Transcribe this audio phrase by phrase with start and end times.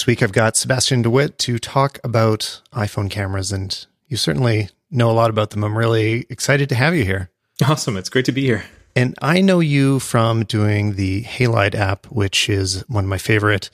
[0.00, 4.70] This week I've got Sebastiaan de With to talk about iPhone cameras, and you certainly
[4.90, 5.62] know a lot about them.
[5.62, 7.28] I'm really excited to have you here.
[7.62, 7.98] Awesome.
[7.98, 8.64] It's great to be here.
[8.96, 13.68] And I know you from doing the Halide app, which is one of my favorite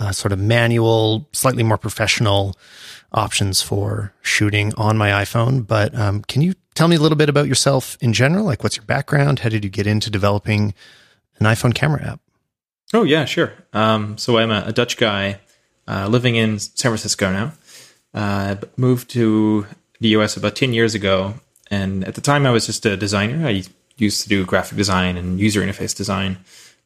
[0.00, 2.56] uh, sort of manual, slightly more professional
[3.12, 5.66] options for shooting on my iPhone.
[5.66, 8.46] But um, can you tell me a little bit about yourself in general?
[8.46, 9.40] Like, what's your background?
[9.40, 10.72] How did you get into developing
[11.38, 12.20] an iPhone camera app?
[12.94, 13.52] Oh, yeah, sure.
[13.74, 15.40] Um, so I'm a, a Dutch guy
[15.88, 17.52] uh, living in San Francisco now.
[18.14, 19.66] Uh, moved to
[20.00, 21.34] the US about 10 years ago.
[21.70, 23.46] And at the time, I was just a designer.
[23.46, 23.64] I
[23.96, 26.38] used to do graphic design and user interface design.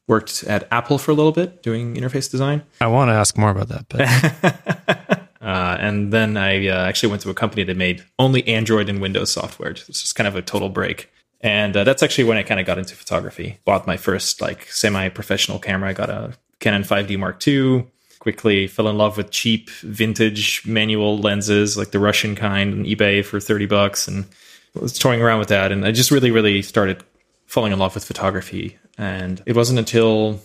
[0.07, 2.63] Worked at Apple for a little bit doing interface design.
[2.81, 3.87] I want to ask more about that.
[3.89, 5.21] But.
[5.41, 9.01] uh, and then I uh, actually went to a company that made only Android and
[9.01, 9.71] Windows software.
[9.71, 11.11] It was just kind of a total break.
[11.43, 13.61] And uh, that's actually when I kind of got into photography.
[13.65, 15.91] Bought my first like semi-professional camera.
[15.91, 17.87] I got a Canon 5D Mark II.
[18.21, 23.25] Quickly fell in love with cheap vintage manual lenses, like the Russian kind, on eBay
[23.25, 24.27] for thirty bucks, and
[24.75, 25.73] was toying around with that.
[25.73, 27.03] And I just really, really started
[27.47, 28.79] falling in love with photography.
[28.99, 30.39] And it wasn't until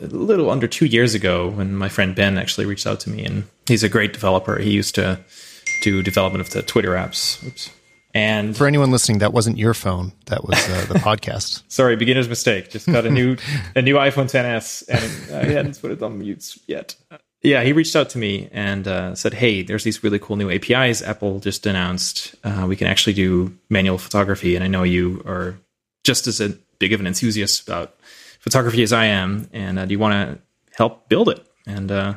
[0.00, 3.24] a little under two years ago when my friend Ben actually reached out to me,
[3.24, 4.58] and he's a great developer.
[4.58, 5.18] He used to
[5.82, 7.44] do development of the Twitter apps.
[7.44, 7.70] Oops.
[8.18, 10.12] And for anyone listening, that wasn't your phone.
[10.26, 11.62] That was uh, the podcast.
[11.68, 12.68] Sorry, beginner's mistake.
[12.68, 13.36] Just got a new
[13.76, 16.96] a new iPhone 10s, and I hadn't put it on mute yet.
[17.42, 20.50] Yeah, he reached out to me and uh, said, "Hey, there's these really cool new
[20.50, 22.34] APIs Apple just announced.
[22.42, 25.54] Uh, we can actually do manual photography, and I know you are
[26.02, 27.94] just as a big of an enthusiast about
[28.40, 30.42] photography as I am, and uh, do you want to
[30.76, 32.14] help build it?" And uh,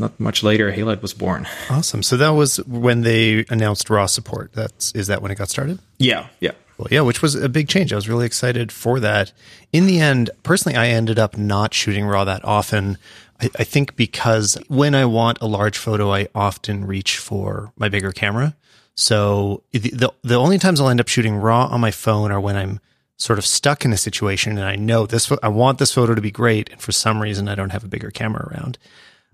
[0.00, 1.46] not much later, Halide was born.
[1.68, 2.02] Awesome.
[2.02, 4.52] So that was when they announced RAW support.
[4.54, 5.78] That's is that when it got started?
[5.98, 6.52] Yeah, yeah.
[6.78, 7.92] Well, yeah, which was a big change.
[7.92, 9.32] I was really excited for that.
[9.70, 12.96] In the end, personally, I ended up not shooting RAW that often.
[13.38, 17.90] I, I think because when I want a large photo, I often reach for my
[17.90, 18.56] bigger camera.
[18.94, 22.40] So the, the, the only times I'll end up shooting RAW on my phone are
[22.40, 22.80] when I'm
[23.18, 26.22] sort of stuck in a situation and I know this, I want this photo to
[26.22, 26.70] be great.
[26.70, 28.78] And for some reason, I don't have a bigger camera around.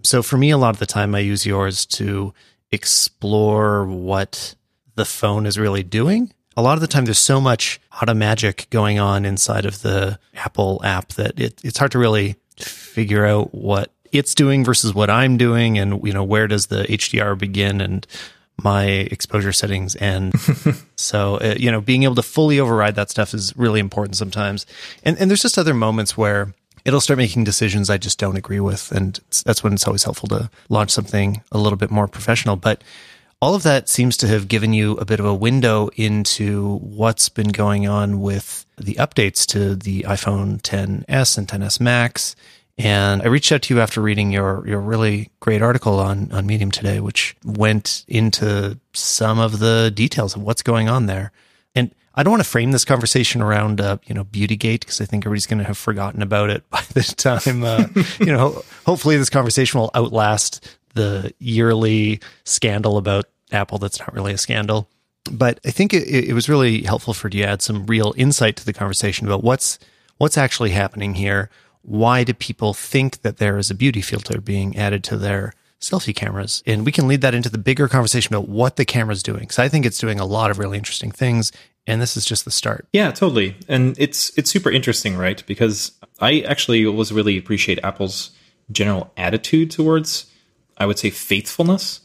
[0.02, 2.32] So for me, a lot of the time I use yours to
[2.70, 4.54] explore what
[4.94, 6.32] the phone is really doing.
[6.56, 10.18] A lot of the time there's so much auto magic going on inside of the
[10.34, 15.10] Apple app that it, it's hard to really figure out what it's doing versus what
[15.10, 15.78] I'm doing.
[15.78, 18.06] And, you know, where does the HDR begin and
[18.62, 20.34] my exposure settings end.
[20.96, 24.66] so, uh, you know, being able to fully override that stuff is really important sometimes.
[25.02, 26.54] And, and there's just other moments where
[26.86, 28.92] it'll start making decisions I just don't agree with.
[28.92, 32.54] And that's when it's always helpful to launch something a little bit more professional.
[32.54, 32.82] But
[33.42, 37.28] all of that seems to have given you a bit of a window into what's
[37.28, 42.36] been going on with the updates to the iPhone 10s and 10s Max.
[42.78, 46.46] And I reached out to you after reading your your really great article on on
[46.46, 51.32] Medium today, which went into some of the details of what's going on there.
[52.16, 55.26] I don't want to frame this conversation around, uh, you know, Beautygate because I think
[55.26, 57.86] everybody's going to have forgotten about it by the time, uh,
[58.18, 64.14] you know, ho- hopefully this conversation will outlast the yearly scandal about Apple that's not
[64.14, 64.88] really a scandal.
[65.30, 68.56] But I think it, it was really helpful for you to add some real insight
[68.56, 69.78] to the conversation about what's
[70.18, 71.50] what's actually happening here.
[71.82, 76.14] Why do people think that there is a beauty filter being added to their selfie
[76.14, 76.62] cameras.
[76.66, 79.40] And we can lead that into the bigger conversation about what the camera's doing.
[79.40, 81.52] Because I think it's doing a lot of really interesting things
[81.86, 82.86] and this is just the start.
[82.92, 83.56] Yeah, totally.
[83.68, 85.42] And it's it's super interesting, right?
[85.46, 88.30] Because I actually always really appreciate Apple's
[88.72, 90.30] general attitude towards
[90.78, 92.00] I would say faithfulness.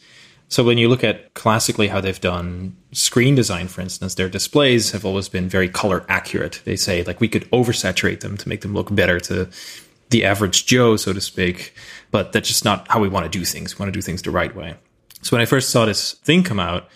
[0.48, 4.92] So when you look at classically how they've done screen design, for instance, their displays
[4.92, 6.62] have always been very color accurate.
[6.66, 9.50] They say like we could oversaturate them to make them look better to
[10.10, 11.74] the average Joe, so to speak,
[12.12, 13.78] but that's just not how we want to do things.
[13.78, 14.76] We want to do things the right way.
[15.22, 16.90] So when I first saw this thing come out,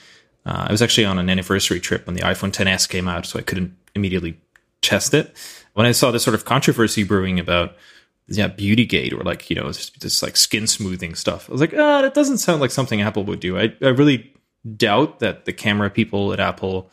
[0.45, 3.39] uh, I was actually on an anniversary trip when the iPhone 10s came out, so
[3.39, 4.39] I couldn't immediately
[4.81, 5.35] test it.
[5.73, 7.75] When I saw this sort of controversy brewing about
[8.27, 11.73] yeah, Beautygate or like, you know, just, just like skin smoothing stuff, I was like,
[11.73, 13.57] ah, that doesn't sound like something Apple would do.
[13.57, 14.33] I, I really
[14.75, 16.89] doubt that the camera people at Apple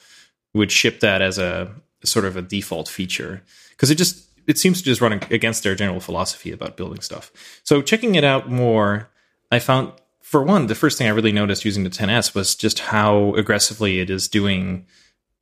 [0.55, 1.73] would ship that as a
[2.05, 5.75] sort of a default feature because it just it seems to just run against their
[5.75, 7.31] general philosophy about building stuff.
[7.63, 9.09] So checking it out more,
[9.53, 9.93] I found
[10.33, 14.01] for one, the first thing I really noticed using the 10s was just how aggressively
[14.01, 14.87] it is doing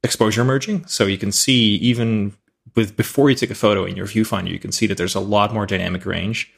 [0.02, 0.84] exposure merging.
[0.86, 2.34] So you can see even
[2.74, 5.20] with before you take a photo in your viewfinder, you can see that there's a
[5.20, 6.52] lot more dynamic range.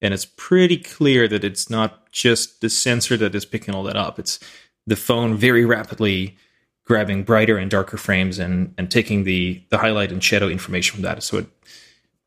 [0.00, 3.96] And it's pretty clear that it's not just the sensor that is picking all that
[3.96, 4.20] up.
[4.20, 4.38] It's
[4.86, 6.36] the phone very rapidly
[6.84, 11.02] grabbing brighter and darker frames and, and taking the, the highlight and shadow information from
[11.02, 11.24] that.
[11.24, 11.46] So it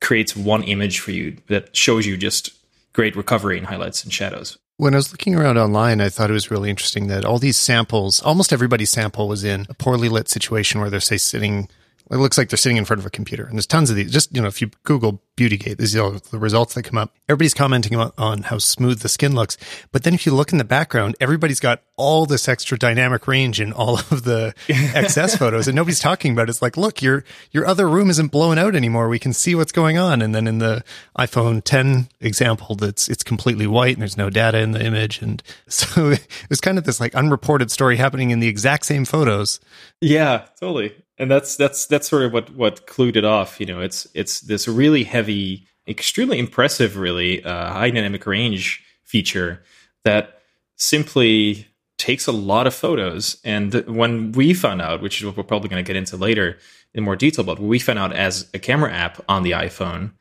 [0.02, 2.52] creates one image for you that shows you just
[2.92, 4.58] great recovery in highlights and shadows.
[4.80, 7.58] When I was looking around online, I thought it was really interesting that all these
[7.58, 11.68] samples, almost everybody's sample was in a poorly lit situation where they're, say, sitting
[12.12, 13.46] it looks like they're sitting in front of a computer.
[13.46, 14.12] And there's tons of these.
[14.12, 17.14] Just, you know, if you Google Beautygate, you know, the results that come up.
[17.30, 19.56] Everybody's commenting on, on how smooth the skin looks.
[19.92, 23.62] But then if you look in the background, everybody's got all this extra dynamic range
[23.62, 26.50] in all of the XS photos and nobody's talking about it.
[26.50, 29.10] It's like, look, your, your other room isn't blown out anymore.
[29.10, 30.22] We can see what's going on.
[30.22, 30.84] And then in the
[31.18, 35.22] iPhone 10 example, that's, it's completely white and there's no data in the image.
[35.22, 39.06] And so it was kind of this like unreported story happening in the exact same
[39.06, 39.60] photos.
[40.02, 43.60] Yeah, totally and that's that's that's sort of what what clued it off.
[43.60, 49.64] You know, it's it's this really heavy, extremely impressive, really uh, high dynamic range feature
[50.04, 50.42] that
[50.76, 51.68] simply
[51.98, 53.38] takes a lot of photos.
[53.44, 56.58] And when we found out, which is what we're probably going to get into later
[56.94, 60.12] in more detail, but what we found out as a camera app on the iPhone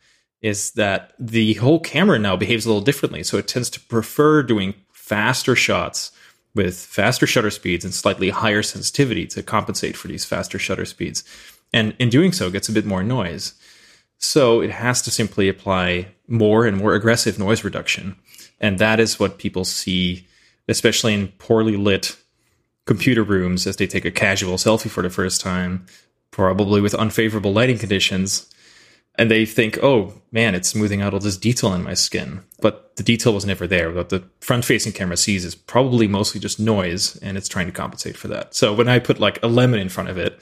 [0.40, 3.22] is that the whole camera now behaves a little differently.
[3.22, 6.12] So it tends to prefer doing faster shots
[6.56, 11.22] with faster shutter speeds and slightly higher sensitivity to compensate for these faster shutter speeds.
[11.72, 13.54] And in doing so, gets a bit more noise.
[14.18, 18.16] So it has to simply apply more and more aggressive noise reduction.
[18.58, 20.26] And that is what people see,
[20.66, 22.16] especially in poorly lit
[22.86, 25.84] computer rooms as they take a casual selfie for the first time,
[26.30, 28.50] probably with unfavorable lighting conditions
[29.18, 32.42] and they think, oh man, it's smoothing out all this detail in my skin.
[32.60, 33.92] But the detail was never there.
[33.92, 37.72] What the front facing camera sees is probably mostly just noise and it's trying to
[37.72, 38.54] compensate for that.
[38.54, 40.38] So when I put like a lemon in front of it,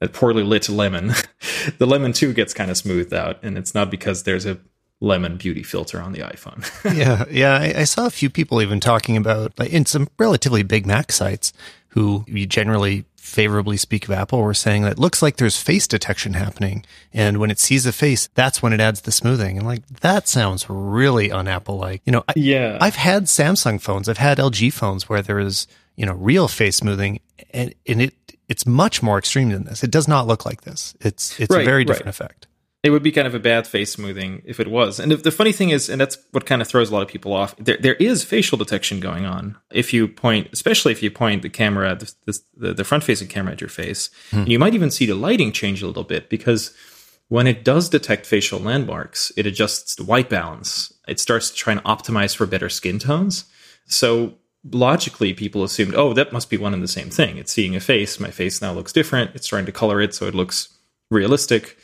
[0.00, 1.12] a poorly lit lemon,
[1.78, 3.38] the lemon too gets kind of smoothed out.
[3.42, 4.58] And it's not because there's a
[5.00, 6.64] lemon beauty filter on the iPhone.
[6.96, 7.24] yeah.
[7.30, 7.54] Yeah.
[7.54, 11.10] I, I, saw a few people even talking about like in some relatively big Mac
[11.10, 11.52] sites
[11.92, 16.32] who you generally favorably speak of Apple were saying that looks like there's face detection
[16.34, 16.84] happening.
[17.12, 19.58] And when it sees a face, that's when it adds the smoothing.
[19.58, 22.02] And like, that sounds really un Apple like.
[22.04, 22.78] You know, I, yeah.
[22.80, 25.66] I've had Samsung phones, I've had LG phones where there is,
[25.96, 28.14] you know, real face smoothing and, and it,
[28.48, 29.84] it's much more extreme than this.
[29.84, 30.94] It does not look like this.
[31.00, 32.10] It's, it's right, a very different right.
[32.10, 32.46] effect
[32.82, 34.98] it would be kind of a bad face smoothing if it was.
[34.98, 37.32] And the funny thing is, and that's what kind of throws a lot of people
[37.32, 37.54] off.
[37.56, 39.56] There, there is facial detection going on.
[39.70, 43.52] If you point, especially if you point the camera, the, the, the front facing camera
[43.52, 44.44] at your face, hmm.
[44.46, 46.74] you might even see the lighting change a little bit because
[47.28, 50.92] when it does detect facial landmarks, it adjusts the white balance.
[51.06, 53.44] It starts to try and optimize for better skin tones.
[53.86, 54.34] So
[54.72, 57.36] logically, people assumed, oh, that must be one and the same thing.
[57.36, 58.18] It's seeing a face.
[58.18, 59.36] My face now looks different.
[59.36, 60.76] It's trying to color it so it looks
[61.10, 61.78] realistic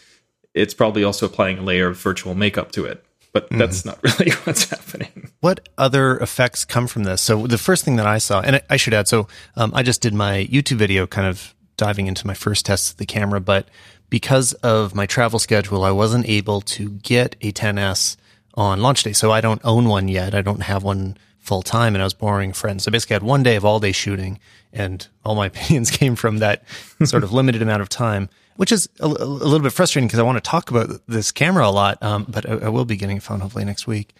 [0.55, 3.05] it's probably also applying a layer of virtual makeup to it.
[3.33, 3.59] But mm-hmm.
[3.59, 5.31] that's not really what's happening.
[5.41, 7.21] What other effects come from this?
[7.23, 10.01] So the first thing that I saw, and I should add, so um, I just
[10.01, 13.69] did my YouTube video, kind of diving into my first test of the camera, but
[14.11, 18.17] because of my travel schedule, I wasn't able to get a 10s
[18.55, 19.13] on launch day.
[19.13, 20.35] So I don't own one yet.
[20.35, 22.85] I don't have one full time, and I was borrowing friends.
[22.85, 24.41] So basically, I had one day of all day shooting,
[24.73, 26.65] and all my opinions came from that
[27.05, 30.25] sort of limited amount of time which is a, a little bit frustrating because I
[30.25, 32.03] want to talk about this camera a lot.
[32.03, 34.17] Um, but I, I, will be getting a phone hopefully next week.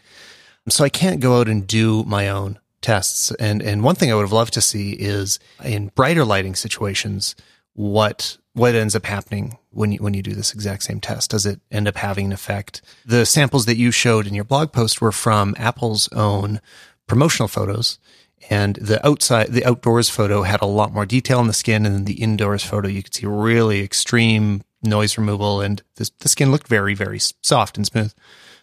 [0.69, 3.33] So I can't go out and do my own tests.
[3.41, 7.35] And, and one thing I would have loved to see is in brighter lighting situations,
[7.73, 11.31] what, what ends up happening when you, when you do this exact same test?
[11.31, 12.81] Does it end up having an effect?
[13.05, 16.61] The samples that you showed in your blog post were from Apple's own
[17.09, 17.99] promotional photos
[18.51, 21.95] and the outside, the outdoors photo had a lot more detail in the skin, and
[21.95, 26.51] then the indoors photo, you could see really extreme noise removal, and the, the skin
[26.51, 28.13] looked very, very soft and smooth.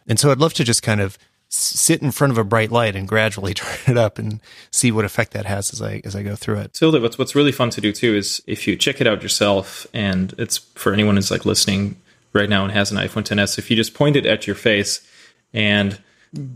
[0.07, 1.17] And so I'd love to just kind of
[1.49, 4.41] sit in front of a bright light and gradually turn it up and
[4.71, 6.73] see what effect that has as I as I go through it.
[6.73, 9.87] Tilda, what's what's really fun to do too is if you check it out yourself,
[9.93, 11.97] and it's for anyone who's like listening
[12.33, 15.05] right now and has an iPhone 10s, if you just point it at your face
[15.53, 15.99] and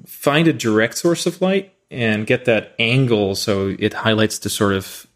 [0.06, 4.74] find a direct source of light and get that angle so it highlights the sort
[4.74, 5.08] of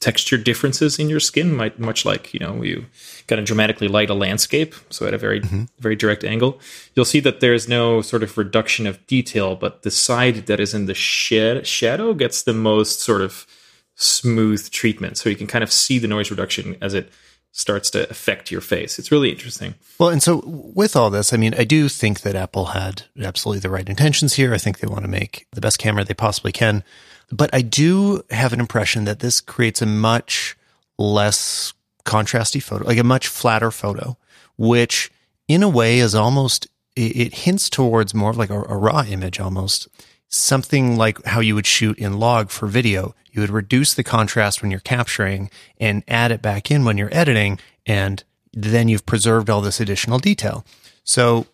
[0.00, 2.86] texture differences in your skin might much like you know you
[3.26, 5.64] kind of dramatically light a landscape so at a very mm-hmm.
[5.78, 6.58] very direct angle
[6.94, 10.72] you'll see that there's no sort of reduction of detail but the side that is
[10.72, 13.46] in the shed, shadow gets the most sort of
[13.94, 17.12] smooth treatment so you can kind of see the noise reduction as it
[17.52, 18.98] starts to affect your face.
[18.98, 19.74] It's really interesting.
[19.98, 23.60] Well, and so with all this, I mean, I do think that Apple had absolutely
[23.60, 24.54] the right intentions here.
[24.54, 26.84] I think they want to make the best camera they possibly can.
[27.32, 30.56] But I do have an impression that this creates a much
[30.98, 31.72] less
[32.04, 34.16] contrasty photo, like a much flatter photo,
[34.56, 35.10] which
[35.48, 39.40] in a way is almost, it, hints towards more of like a, a raw image
[39.40, 39.88] almost
[40.30, 43.14] something like how you would shoot in log for video.
[43.32, 47.14] You would reduce the contrast when you're capturing and add it back in when you're
[47.14, 47.58] editing.
[47.84, 48.22] And
[48.52, 50.64] then you've preserved all this additional detail.
[51.04, 51.46] So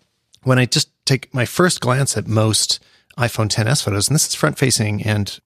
[0.43, 2.79] when I just take my first glance at most
[3.19, 5.41] iPhone 10s photos, and this is front facing and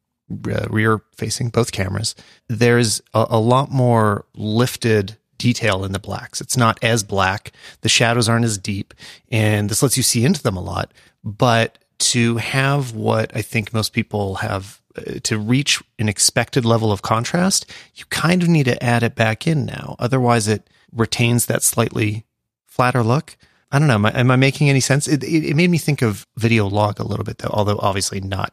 [0.49, 2.17] uh, rear facing, both cameras,
[2.49, 6.41] there's a, a lot more lifted detail in the blacks.
[6.41, 7.53] It's not as black.
[7.83, 8.93] The shadows aren't as deep
[9.31, 10.93] and this lets you see into them a lot.
[11.23, 16.90] But to have what I think most people have uh, to reach an expected level
[16.90, 19.97] of contrast, you kind of need to add it back in now.
[19.99, 22.25] Otherwise it retains that slightly
[22.66, 23.37] flatter look.
[23.71, 23.95] I don't know.
[23.95, 25.07] Am I, am I making any sense?
[25.07, 28.21] It, it, it made me think of video log a little bit though, although obviously
[28.21, 28.52] not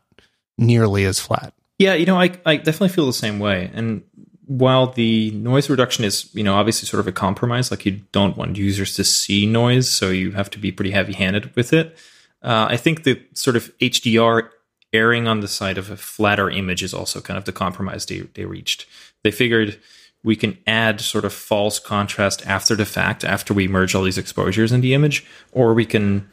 [0.57, 1.53] nearly as flat.
[1.79, 3.71] Yeah, you know, I, I definitely feel the same way.
[3.73, 4.03] And
[4.45, 8.37] while the noise reduction is, you know, obviously sort of a compromise, like you don't
[8.37, 11.97] want users to see noise, so you have to be pretty heavy handed with it.
[12.41, 14.49] Uh, I think the sort of HDR
[14.93, 18.21] erring on the side of a flatter image is also kind of the compromise they,
[18.35, 18.85] they reached.
[19.23, 19.79] They figured
[20.23, 24.17] we can add sort of false contrast after the fact, after we merge all these
[24.17, 26.29] exposures in the image, or we can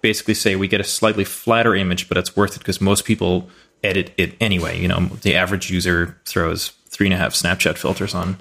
[0.00, 3.48] basically say we get a slightly flatter image, but it's worth it because most people
[3.82, 4.80] edit it anyway.
[4.80, 8.38] You know, the average user throws three and a half Snapchat filters on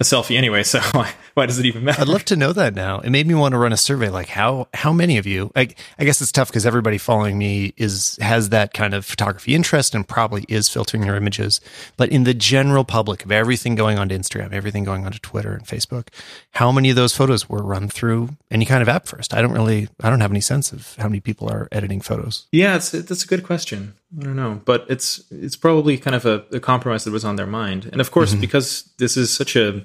[0.00, 0.62] a selfie anyway.
[0.62, 2.00] So why, why does it even matter?
[2.02, 3.00] I'd love to know that now.
[3.00, 4.08] It made me want to run a survey.
[4.08, 5.52] Like how how many of you?
[5.54, 9.54] I, I guess it's tough because everybody following me is has that kind of photography
[9.54, 11.60] interest and probably is filtering their images.
[11.96, 15.20] But in the general public of everything going on to Instagram, everything going on to
[15.20, 16.08] Twitter and Facebook,
[16.52, 19.34] how many of those photos were run through any kind of app first?
[19.34, 19.88] I don't really.
[20.02, 22.46] I don't have any sense of how many people are editing photos.
[22.52, 23.94] Yeah, it's that's a good question.
[24.18, 27.36] I don't know, but it's it's probably kind of a, a compromise that was on
[27.36, 28.40] their mind, and of course, mm-hmm.
[28.40, 29.84] because this is such a,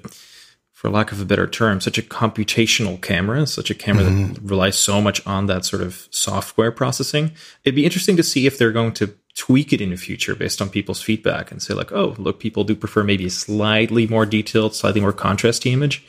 [0.76, 4.34] for lack of a better term, such a computational camera, such a camera mm-hmm.
[4.34, 7.32] that relies so much on that sort of software processing.
[7.64, 10.60] It'd be interesting to see if they're going to tweak it in the future based
[10.60, 14.26] on people's feedback and say like, oh, look, people do prefer maybe a slightly more
[14.26, 16.04] detailed, slightly more contrasty image.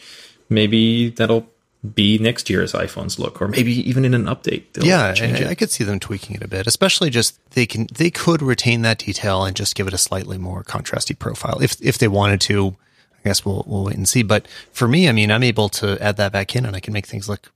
[0.49, 1.47] Maybe that'll
[1.93, 4.63] be next year's iPhones look, or maybe even in an update.
[4.83, 8.11] yeah, I, I, could see them tweaking it a bit, especially just they can they
[8.11, 11.99] could retain that detail and just give it a slightly more contrasty profile if if
[11.99, 12.75] they wanted to.
[13.19, 14.23] I guess we'll we'll wait and see.
[14.23, 16.93] But for me, I mean, I'm able to add that back in, and I can
[16.93, 17.51] make things look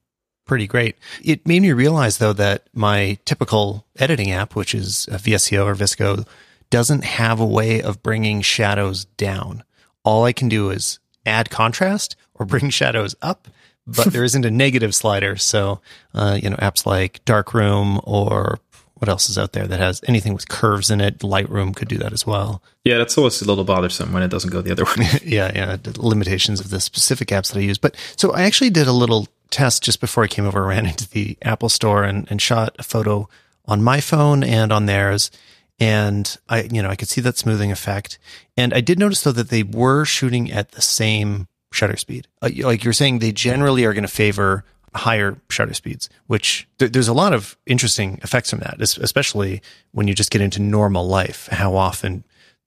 [0.45, 0.97] pretty great.
[1.23, 6.27] It made me realize though that my typical editing app, which is VSCO or Visco,
[6.69, 9.63] doesn't have a way of bringing shadows down.
[10.03, 13.47] All I can do is add contrast or bring shadows up
[13.87, 15.35] but there isn't a negative slider.
[15.37, 15.81] So,
[16.13, 18.59] uh, you know, apps like Darkroom or
[19.01, 21.19] what else is out there that has anything with curves in it?
[21.19, 22.61] Lightroom could do that as well.
[22.83, 25.07] Yeah, that's always a little bothersome when it doesn't go the other way.
[25.25, 27.79] yeah, yeah, the limitations of the specific apps that I use.
[27.79, 31.09] But so I actually did a little test just before I came over, ran into
[31.09, 33.27] the Apple store and, and shot a photo
[33.65, 35.31] on my phone and on theirs.
[35.79, 38.19] And I, you know, I could see that smoothing effect.
[38.55, 42.27] And I did notice though that they were shooting at the same shutter speed.
[42.39, 46.91] Uh, like you're saying, they generally are going to favor higher shutter speeds, which th-
[46.91, 51.07] there's a lot of interesting effects from that, especially when you just get into normal
[51.07, 51.47] life.
[51.51, 52.23] How often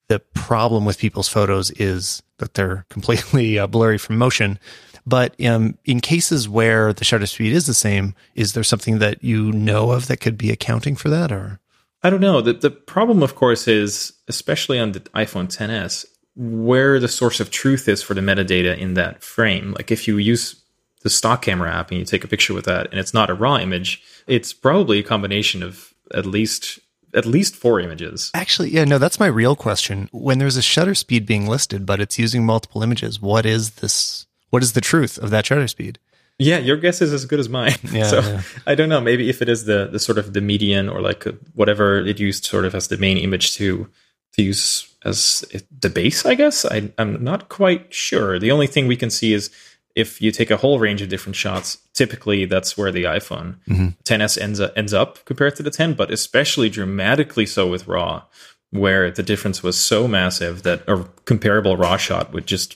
[0.07, 4.59] the problem with people's photos is that they're completely uh, blurry from motion.
[5.07, 9.23] But um, in cases where the shutter speed is the same, is there something that
[9.23, 11.59] you know of that could be accounting for that, or?
[12.01, 12.41] I don't know.
[12.41, 16.05] The the problem, of course, is especially on the iPhone 10s,
[16.35, 19.73] where the source of truth is for the metadata in that frame.
[19.73, 20.55] Like if you use
[21.05, 23.35] the stock camera app and you take a picture with that and it's not a
[23.35, 26.79] raw image, it's probably a combination of at least
[27.13, 28.31] at least four images.
[28.33, 30.09] Actually, yeah, no, that's my real question.
[30.11, 34.25] When there's a shutter speed being listed, but it's using multiple images, what is this?
[34.49, 35.99] What is the truth of that shutter speed?
[36.39, 37.75] Yeah, your guess is as good as mine.
[37.91, 38.41] Yeah, so yeah.
[38.65, 38.99] I don't know.
[38.99, 42.45] Maybe if it is the the sort of the median or like whatever it used
[42.45, 43.87] sort of as the main image to
[44.33, 45.45] to use as
[45.79, 46.65] the base, I guess.
[46.65, 48.39] I, I'm not quite sure.
[48.39, 49.51] The only thing we can see is
[49.95, 53.87] if you take a whole range of different shots, typically that's where the iPhone mm-hmm.
[54.03, 58.23] 10s ends up, ends up compared to the 10, but especially dramatically so with RAW,
[58.71, 62.75] where the difference was so massive that a comparable RAW shot would just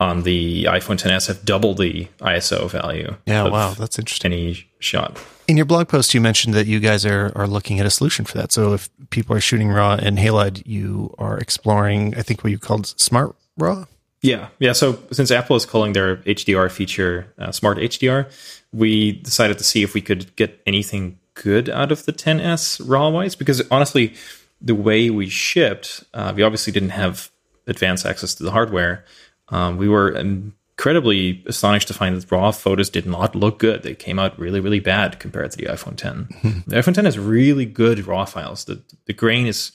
[0.00, 3.16] on the iPhone 10s have double the ISO value.
[3.26, 4.32] Yeah, wow, that's interesting.
[4.32, 5.18] Any shot.
[5.46, 8.24] In your blog post, you mentioned that you guys are are looking at a solution
[8.24, 8.50] for that.
[8.50, 12.58] So if people are shooting RAW in Halide, you are exploring, I think, what you
[12.58, 13.86] called Smart RAW.
[14.24, 14.72] Yeah, yeah.
[14.72, 18.30] So since Apple is calling their HDR feature uh, Smart HDR,
[18.72, 23.10] we decided to see if we could get anything good out of the 10s RAW
[23.10, 23.34] wise.
[23.34, 24.14] Because honestly,
[24.60, 27.30] the way we shipped, uh, we obviously didn't have
[27.66, 29.04] advanced access to the hardware
[29.48, 33.82] um, we were incredibly astonished to find that raw photos did not look good.
[33.82, 36.28] They came out really, really bad compared to the iPhone 10.
[36.42, 36.58] Mm-hmm.
[36.70, 38.64] The iPhone 10 has really good raw files.
[38.64, 39.72] The the grain is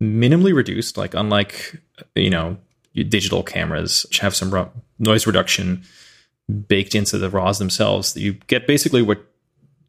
[0.00, 1.80] minimally reduced, like unlike
[2.14, 2.58] you know
[2.94, 5.82] digital cameras, which have some noise reduction
[6.68, 8.16] baked into the RAWs themselves.
[8.16, 9.24] You get basically what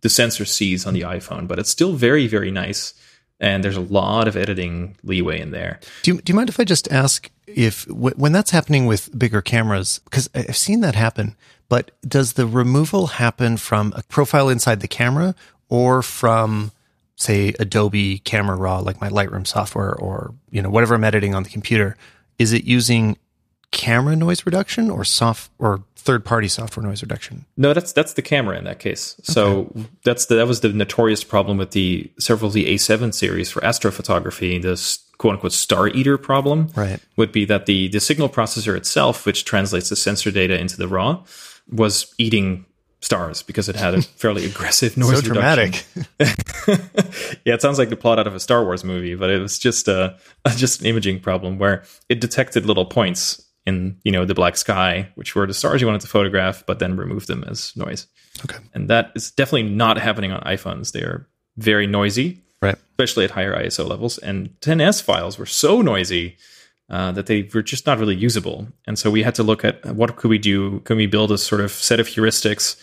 [0.01, 2.93] the sensor sees on the iPhone, but it's still very, very nice.
[3.39, 5.79] and there's a lot of editing leeway in there.
[6.03, 9.41] Do you, do you mind if I just ask if when that's happening with bigger
[9.41, 9.99] cameras?
[10.05, 11.35] Because I've seen that happen,
[11.67, 15.35] but does the removal happen from a profile inside the camera
[15.67, 16.71] or from
[17.15, 21.43] say Adobe Camera Raw, like my Lightroom software, or you know whatever I'm editing on
[21.43, 21.97] the computer?
[22.43, 23.15] Is it using
[23.71, 27.45] camera noise reduction or soft or third party software noise reduction?
[27.55, 29.15] No, that's that's the camera in that case.
[29.23, 29.85] So okay.
[30.03, 33.61] that's the, that was the notorious problem with the several of the A7 series for
[33.61, 34.61] astrophotography.
[34.61, 36.99] This quote unquote star eater problem right.
[37.15, 40.89] would be that the the signal processor itself, which translates the sensor data into the
[40.89, 41.23] raw,
[41.71, 42.65] was eating
[43.03, 45.85] stars because it had a fairly aggressive noise so dramatic.
[47.45, 49.59] yeah, it sounds like the plot out of a Star Wars movie, but it was
[49.59, 50.13] just uh,
[50.45, 54.57] a just an imaging problem where it detected little points in you know the black
[54.57, 58.07] sky, which were the stars you wanted to photograph, but then removed them as noise.
[58.45, 60.91] Okay, and that is definitely not happening on iPhones.
[60.91, 62.77] They are very noisy, right?
[62.91, 64.17] Especially at higher ISO levels.
[64.17, 66.37] And 10s files were so noisy
[66.89, 68.67] uh, that they were just not really usable.
[68.85, 70.79] And so we had to look at what could we do?
[70.81, 72.79] Can we build a sort of set of heuristics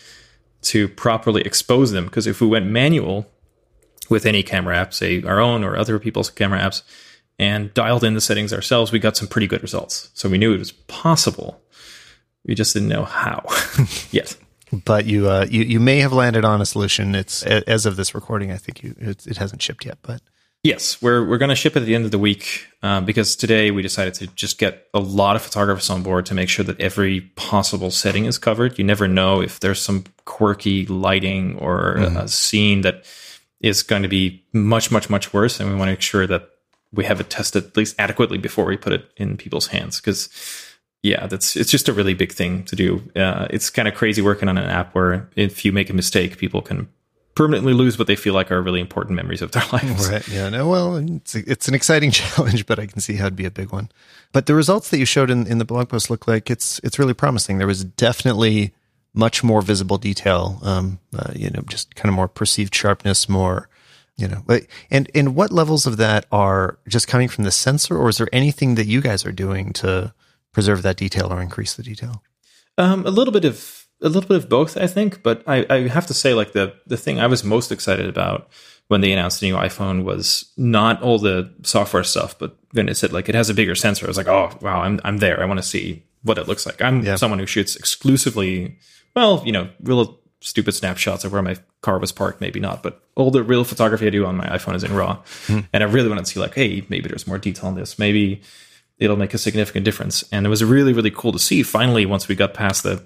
[0.63, 2.07] to properly expose them?
[2.07, 3.27] Because if we went manual
[4.09, 6.83] with any camera app, say our own or other people's camera apps,
[7.39, 10.11] and dialed in the settings ourselves, we got some pretty good results.
[10.15, 11.63] So we knew it was possible.
[12.45, 13.45] We just didn't know how
[14.11, 14.37] yet.
[14.85, 17.15] But you, uh, you you may have landed on a solution.
[17.15, 19.99] It's as of this recording, I think you it, it hasn't shipped yet.
[20.03, 20.21] But
[20.63, 23.37] yes, we're we're going to ship it at the end of the week uh, because
[23.37, 26.65] today we decided to just get a lot of photographers on board to make sure
[26.65, 28.79] that every possible setting is covered.
[28.79, 32.17] You never know if there's some quirky lighting or mm.
[32.17, 33.05] a scene that
[33.61, 36.51] is going to be much much much worse, and we want to make sure that
[36.93, 40.29] we have it tested at least adequately before we put it in people's hands because
[41.03, 44.21] yeah that's it's just a really big thing to do uh, it's kind of crazy
[44.21, 46.89] working on an app where if you make a mistake people can
[47.35, 50.09] permanently lose what they feel like are really important memories of their lives.
[50.09, 53.37] Right yeah no well it's, it's an exciting challenge but i can see how it'd
[53.37, 53.91] be a big one.
[54.33, 56.99] But the results that you showed in, in the blog post look like it's it's
[56.99, 57.59] really promising.
[57.59, 58.73] There was definitely
[59.13, 63.69] much more visible detail um, uh, you know just kind of more perceived sharpness more
[64.17, 64.45] you know
[64.89, 68.29] and and what levels of that are just coming from the sensor or is there
[68.33, 70.15] anything that you guys are doing to
[70.53, 72.23] preserve that detail or increase the detail?
[72.79, 75.89] Um, a little bit of a little bit of both i think but I, I
[75.89, 78.49] have to say like the the thing i was most excited about
[78.89, 82.97] when they announced the new iphone was not all the software stuff but when it
[82.97, 85.43] said like it has a bigger sensor i was like oh wow i'm, I'm there
[85.43, 87.17] i want to see what it looks like i'm yeah.
[87.17, 88.79] someone who shoots exclusively
[89.15, 93.03] well you know real stupid snapshots of where my car was parked, maybe not, but
[93.15, 95.19] all the real photography I do on my iPhone is in RAW.
[95.47, 95.69] Mm.
[95.73, 97.99] And I really want to see like, hey, maybe there's more detail on this.
[97.99, 98.43] Maybe
[98.99, 100.25] it'll make a significant difference.
[100.33, 103.05] And it was really, really cool to see finally once we got past the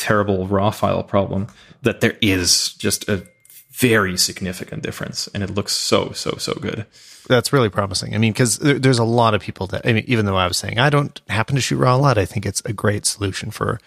[0.00, 1.46] terrible RAW file problem
[1.82, 3.22] that there is just a
[3.70, 6.86] very significant difference and it looks so, so, so good.
[7.28, 8.14] That's really promising.
[8.14, 10.56] I mean, because there's a lot of people that, I mean, even though I was
[10.56, 13.50] saying I don't happen to shoot RAW a lot, I think it's a great solution
[13.50, 13.78] for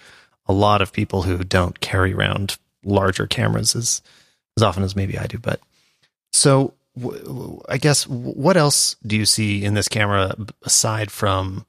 [0.46, 4.02] a lot of people who don't carry around larger cameras as
[4.56, 5.40] as often as maybe I do.
[5.40, 5.62] But
[6.32, 6.76] so
[7.68, 11.66] I guess what else do you see in this camera aside from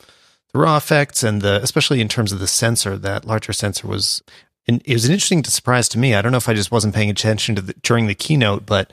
[0.55, 2.97] the raw effects and the especially in terms of the sensor?
[2.97, 4.23] That larger sensor was
[4.67, 6.14] and it was an interesting surprise to me.
[6.14, 8.90] I don't know if I just wasn't paying attention to the, during the keynote, but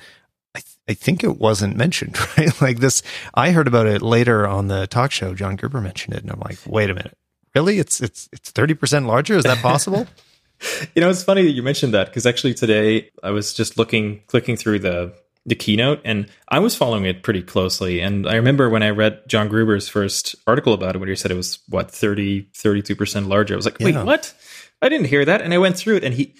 [0.54, 2.62] I, th- I think it wasn't mentioned, right?
[2.62, 3.02] Like this,
[3.34, 5.34] I heard about it later on the talk show.
[5.34, 7.18] John Gruber mentioned it, and I'm like, wait a minute,
[7.56, 7.80] really?
[7.80, 9.36] It's it's it's thirty percent larger?
[9.36, 10.08] Is that possible?
[10.96, 14.22] you know, it's funny that you mentioned that because actually today I was just looking,
[14.28, 15.14] clicking through the
[15.46, 18.00] the keynote, and I was following it pretty closely.
[18.00, 21.32] And I remember when I read John Gruber's first article about it, when he said
[21.32, 23.54] it was what 30, 32 percent larger.
[23.54, 24.04] I was like, wait, yeah.
[24.04, 24.34] what?
[24.82, 25.42] I didn't hear that.
[25.42, 26.36] And I went through it, and he,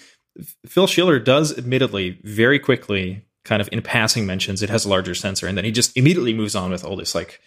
[0.66, 5.14] Phil Schiller, does admittedly very quickly, kind of in passing, mentions it has a larger
[5.14, 7.40] sensor, and then he just immediately moves on with all this like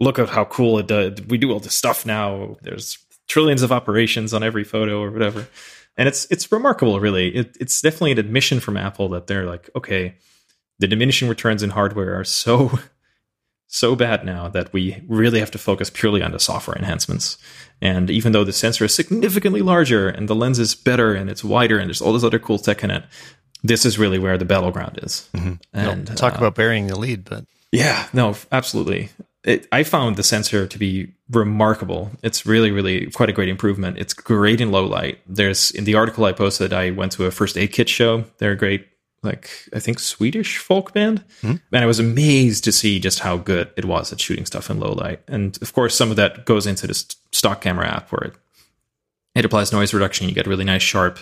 [0.00, 1.20] look at how cool it does.
[1.28, 2.56] We do all this stuff now.
[2.62, 5.46] There's trillions of operations on every photo or whatever
[5.96, 7.34] and it's it's remarkable, really.
[7.34, 10.16] It, it's definitely an admission from Apple that they're like, okay,
[10.78, 12.78] the diminishing returns in hardware are so
[13.66, 17.38] so bad now that we really have to focus purely on the software enhancements.
[17.80, 21.42] And even though the sensor is significantly larger and the lens is better and it's
[21.42, 23.04] wider and there's all this other cool tech in it,
[23.64, 25.28] this is really where the battleground is.
[25.34, 25.54] Mm-hmm.
[25.72, 29.10] And talk uh, about burying the lead, but yeah, no, absolutely
[29.44, 32.10] it, I found the sensor to be remarkable.
[32.22, 33.98] It's really, really quite a great improvement.
[33.98, 35.18] It's great in low light.
[35.26, 38.24] There's in the article I posted, I went to a First Aid Kit show.
[38.38, 38.86] They're a great,
[39.24, 41.56] like I think Swedish folk band, mm-hmm.
[41.72, 44.80] and I was amazed to see just how good it was at shooting stuff in
[44.80, 45.20] low light.
[45.28, 48.34] And of course, some of that goes into this stock camera app where it
[49.34, 50.28] it applies noise reduction.
[50.28, 51.18] You get really nice, sharp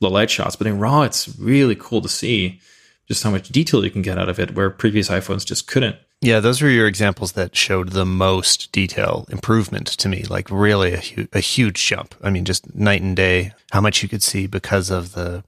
[0.00, 0.56] low light shots.
[0.56, 2.60] But in RAW, it's really cool to see
[3.08, 5.96] just how much detail you can get out of it, where previous iPhones just couldn't.
[6.20, 10.94] Yeah, those were your examples that showed the most detail improvement to me, like really
[10.94, 12.14] a, hu- a huge jump.
[12.22, 15.44] I mean, just night and day, how much you could see because of the,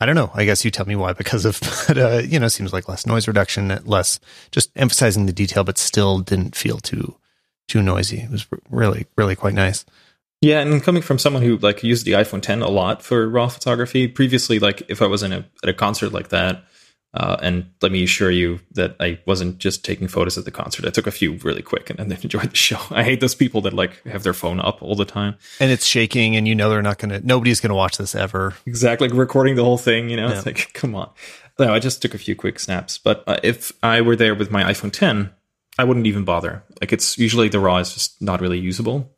[0.00, 0.30] I don't know.
[0.34, 3.06] I guess you tell me why, because of, but, uh, you know, seems like less
[3.06, 7.16] noise reduction, less just emphasizing the detail, but still didn't feel too,
[7.66, 8.20] too noisy.
[8.20, 9.84] It was really, really quite nice.
[10.40, 13.48] Yeah, and coming from someone who like used the iPhone 10 a lot for raw
[13.48, 16.64] photography previously, like if I was in a at a concert like that,
[17.14, 20.84] uh, and let me assure you that I wasn't just taking photos at the concert.
[20.84, 22.78] I took a few really quick and, and then enjoyed the show.
[22.90, 25.36] I hate those people that like have their phone up all the time.
[25.58, 28.14] And it's shaking and you know they're not going to, nobody's going to watch this
[28.14, 28.54] ever.
[28.66, 29.08] Exactly.
[29.08, 30.36] Like recording the whole thing, you know, yeah.
[30.36, 31.10] it's like, come on.
[31.58, 32.98] No, I just took a few quick snaps.
[32.98, 35.30] But uh, if I were there with my iPhone 10,
[35.78, 36.62] I wouldn't even bother.
[36.80, 39.10] Like it's usually the RAW is just not really usable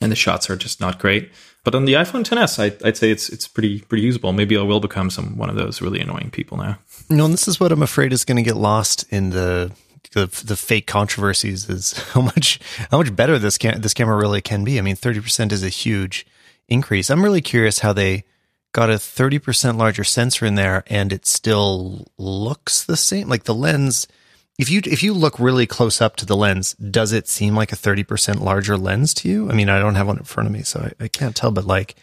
[0.00, 1.30] and the shots are just not great.
[1.64, 4.32] But on the iPhone 10s, I, would say it's it's pretty pretty usable.
[4.32, 6.78] Maybe I will become some one of those really annoying people now.
[7.08, 9.70] No, and this is what I'm afraid is going to get lost in the,
[10.12, 11.68] the the fake controversies.
[11.68, 12.58] Is how much
[12.90, 14.78] how much better this this camera really can be.
[14.78, 16.26] I mean, 30 percent is a huge
[16.68, 17.10] increase.
[17.10, 18.24] I'm really curious how they
[18.72, 23.28] got a 30 percent larger sensor in there, and it still looks the same.
[23.28, 24.08] Like the lens
[24.62, 27.72] if you if you look really close up to the lens, does it seem like
[27.72, 29.50] a thirty percent larger lens to you?
[29.50, 31.50] I mean, I don't have one in front of me, so I, I can't tell.
[31.50, 31.96] But like,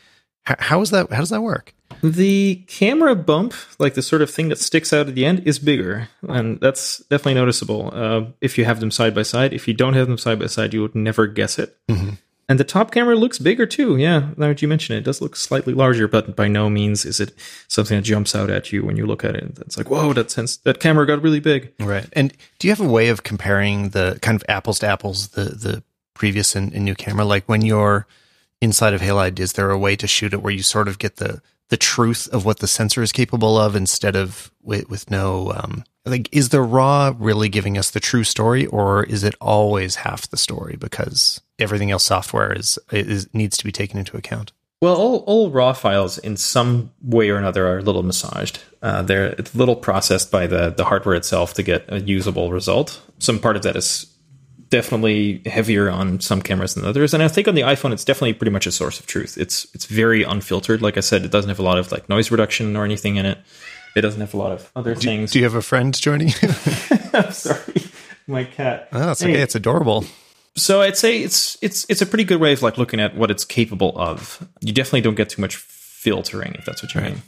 [0.44, 1.10] how, how is that?
[1.10, 1.74] How does that work?
[2.04, 5.58] The camera bump, like the sort of thing that sticks out at the end, is
[5.58, 7.92] bigger, and that's definitely noticeable.
[7.94, 10.48] Uh, if you have them side by side, if you don't have them side by
[10.48, 11.78] side, you would never guess it.
[11.88, 12.12] Mm-hmm.
[12.50, 13.96] And the top camera looks bigger too.
[13.98, 17.06] Yeah, now that you mention it, it does look slightly larger, but by no means
[17.06, 17.32] is it
[17.68, 19.60] something that jumps out at you when you look at it.
[19.60, 21.72] It's like, whoa, that sense that camera got really big.
[21.80, 22.10] Right.
[22.14, 25.44] And do you have a way of comparing the kind of apples to apples, the
[25.44, 25.84] the
[26.16, 27.24] previous and, and new camera?
[27.24, 28.08] Like when you're
[28.62, 31.18] inside of Halide, is there a way to shoot it where you sort of get
[31.18, 35.54] the the truth of what the sensor is capable of instead of with, with no
[35.54, 39.96] um, like is the raw really giving us the true story or is it always
[39.96, 44.52] half the story because everything else software is, is needs to be taken into account.
[44.82, 48.60] Well, all, all raw files in some way or another are a little massaged.
[48.82, 53.02] Uh, they're a little processed by the, the hardware itself to get a usable result.
[53.20, 54.09] Some part of that is
[54.70, 57.14] definitely heavier on some cameras than others.
[57.14, 59.38] And I think on the iPhone, it's definitely pretty much a source of truth.
[59.38, 60.82] It's it's very unfiltered.
[60.82, 63.26] Like I said, it doesn't have a lot of like noise reduction or anything in
[63.26, 63.40] it.
[63.96, 65.32] It doesn't have a lot of other do, things.
[65.32, 66.30] Do you have a friend joining?
[67.14, 67.84] I'm sorry,
[68.28, 68.90] my cat.
[68.92, 69.42] Oh, that's okay.
[69.42, 70.06] It's adorable.
[70.56, 73.32] So I'd say it's it's it's a pretty good way of like looking at what
[73.32, 74.48] it's capable of.
[74.62, 77.14] You definitely don't get too much filtering if that's what you right.
[77.14, 77.24] mean.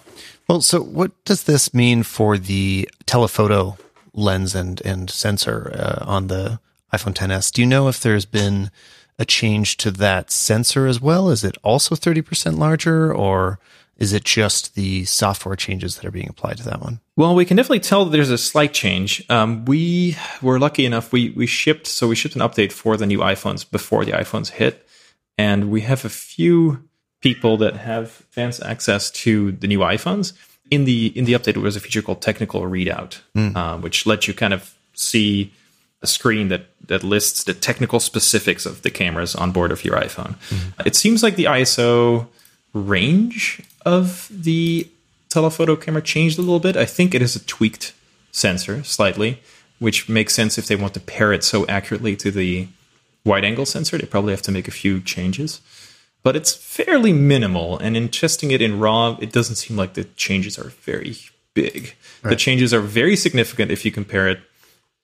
[0.47, 3.77] Well, so what does this mean for the telephoto
[4.13, 6.59] lens and and sensor uh, on the
[6.93, 7.51] iPhone 10s?
[7.51, 8.71] Do you know if there's been
[9.17, 11.29] a change to that sensor as well?
[11.29, 13.59] Is it also 30% larger or
[14.01, 17.01] is it just the software changes that are being applied to that one?
[17.15, 19.23] Well, we can definitely tell that there's a slight change.
[19.29, 23.05] Um, we were lucky enough; we we shipped so we shipped an update for the
[23.05, 24.87] new iPhones before the iPhones hit,
[25.37, 26.89] and we have a few
[27.21, 30.33] people that have advanced access to the new iPhones.
[30.71, 33.55] In the in the update, there was a feature called Technical Readout, mm.
[33.55, 35.53] uh, which lets you kind of see
[36.01, 39.95] a screen that that lists the technical specifics of the cameras on board of your
[39.95, 40.35] iPhone.
[40.49, 40.85] Mm.
[40.85, 42.27] It seems like the ISO
[42.73, 44.89] range of the
[45.29, 46.75] telephoto camera changed a little bit.
[46.75, 47.93] I think it is a tweaked
[48.33, 49.41] sensor slightly,
[49.79, 52.67] which makes sense if they want to pair it so accurately to the
[53.23, 53.97] wide angle sensor.
[53.97, 55.61] They probably have to make a few changes.
[56.23, 60.03] But it's fairly minimal, and in testing it in RAW, it doesn't seem like the
[60.03, 61.15] changes are very
[61.53, 61.95] big.
[62.21, 62.31] Right.
[62.31, 64.41] The changes are very significant if you compare it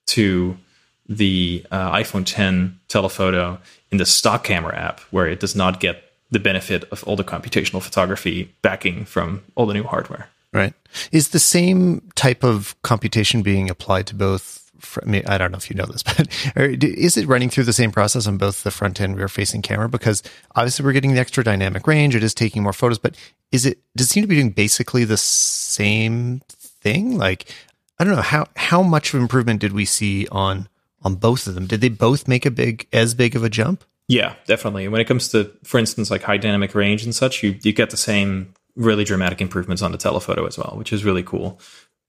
[0.08, 0.58] to
[1.08, 3.58] the uh, iPhone 10 telephoto
[3.90, 7.24] in the stock camera app, where it does not get the benefit of all the
[7.24, 10.28] computational photography backing from all the new hardware.
[10.52, 10.74] Right.
[11.12, 14.70] Is the same type of computation being applied to both?
[15.02, 17.72] I, mean, I don't know if you know this, but is it running through the
[17.72, 19.88] same process on both the front and rear facing camera?
[19.88, 20.22] Because
[20.54, 22.14] obviously we're getting the extra dynamic range.
[22.14, 23.16] It is taking more photos, but
[23.50, 27.18] is it, does it seem to be doing basically the same thing?
[27.18, 27.52] Like,
[27.98, 30.68] I don't know how, how much of improvement did we see on,
[31.02, 31.66] on both of them?
[31.66, 33.84] Did they both make a big, as big of a jump?
[34.08, 34.88] Yeah, definitely.
[34.88, 37.90] When it comes to, for instance, like high dynamic range and such, you you get
[37.90, 41.60] the same really dramatic improvements on the telephoto as well, which is really cool.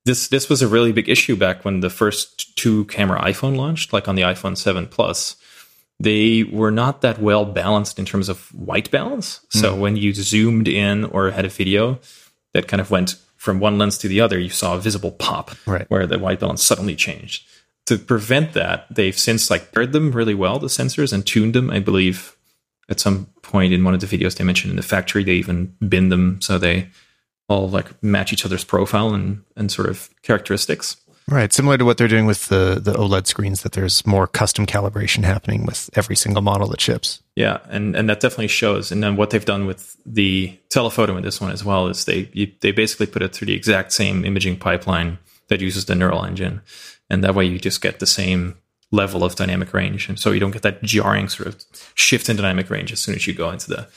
[0.06, 3.91] This this was a really big issue back when the first two camera iPhone launched,
[3.91, 5.36] like on the iPhone 7 Plus.
[6.02, 9.41] They were not that well balanced in terms of white balance.
[9.49, 9.80] So mm.
[9.80, 11.99] when you zoomed in or had a video
[12.54, 15.52] that kind of went from one lens to the other, you saw a visible pop
[15.67, 15.86] right.
[15.89, 17.45] where the white balance suddenly changed
[17.89, 21.71] to prevent that, they've since like paired them really well, the sensors, and tuned them.
[21.71, 22.38] I believe
[22.88, 25.75] at some point in one of the videos they mentioned in the factory, they even
[25.88, 26.89] bin them so they
[27.47, 30.97] all like match each other's profile and and sort of characteristics.
[31.28, 34.67] Right, similar to what they're doing with the the OLED screens, that there's more custom
[34.67, 37.23] calibration happening with every single model that ships.
[37.36, 38.91] Yeah, and and that definitely shows.
[38.91, 42.30] And then what they've done with the telephoto in this one as well is they
[42.34, 46.23] you, they basically put it through the exact same imaging pipeline that uses the neural
[46.23, 46.62] engine,
[47.10, 48.58] and that way you just get the same
[48.91, 51.63] level of dynamic range, and so you don't get that jarring sort of
[51.95, 53.88] shift in dynamic range as soon as you go into the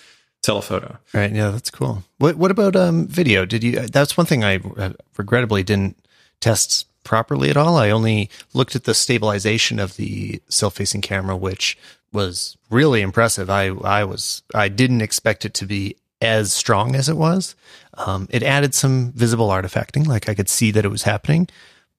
[0.42, 0.98] telephoto.
[1.14, 1.32] Right.
[1.32, 2.02] Yeah, that's cool.
[2.18, 3.44] What What about um video?
[3.46, 3.80] Did you?
[3.80, 5.96] That's one thing I uh, regrettably didn't
[6.40, 7.76] test properly at all.
[7.76, 11.78] I only looked at the stabilization of the self-facing camera, which
[12.12, 13.48] was really impressive.
[13.48, 17.56] I I was I didn't expect it to be as strong as it was.
[17.94, 21.48] Um, it added some visible artifacting, like I could see that it was happening.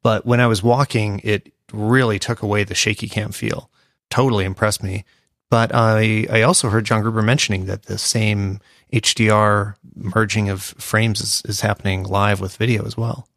[0.03, 3.71] But when I was walking, it really took away the shaky cam feel.
[4.09, 5.05] Totally impressed me.
[5.49, 8.59] But I I also heard John Gruber mentioning that the same
[8.91, 13.27] HDR merging of frames is, is happening live with video as well.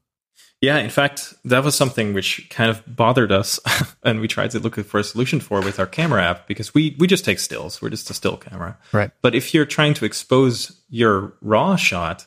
[0.62, 3.60] Yeah, in fact, that was something which kind of bothered us,
[4.02, 6.96] and we tried to look for a solution for with our camera app because we
[6.98, 7.82] we just take stills.
[7.82, 8.78] We're just a still camera.
[8.92, 9.10] Right.
[9.20, 12.26] But if you're trying to expose your raw shot,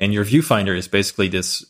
[0.00, 1.64] and your viewfinder is basically this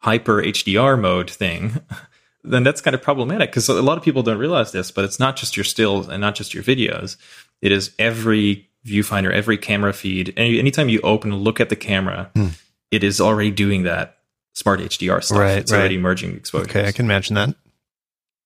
[0.00, 1.80] hyper HDR mode thing,
[2.44, 4.90] then that's kind of problematic because a lot of people don't realize this.
[4.90, 7.16] But it's not just your stills and not just your videos.
[7.62, 10.32] It is every viewfinder, every camera feed.
[10.36, 12.48] Any, anytime you open and look at the camera, Hmm.
[12.90, 14.18] it is already doing that
[14.54, 15.38] smart HDR stuff.
[15.38, 15.78] Right, it's right.
[15.80, 16.68] already merging exposures.
[16.70, 17.54] Okay, I can imagine that.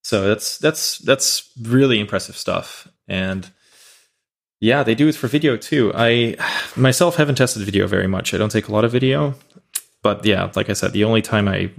[0.03, 2.89] So that's that's that's really impressive stuff.
[3.07, 3.51] And
[4.61, 5.93] yeah, they do it for video too.
[5.95, 6.37] I
[6.77, 8.33] myself haven't tested video very much.
[8.33, 9.35] I don't take a lot of video.
[10.03, 11.71] But yeah, like I said, the only time I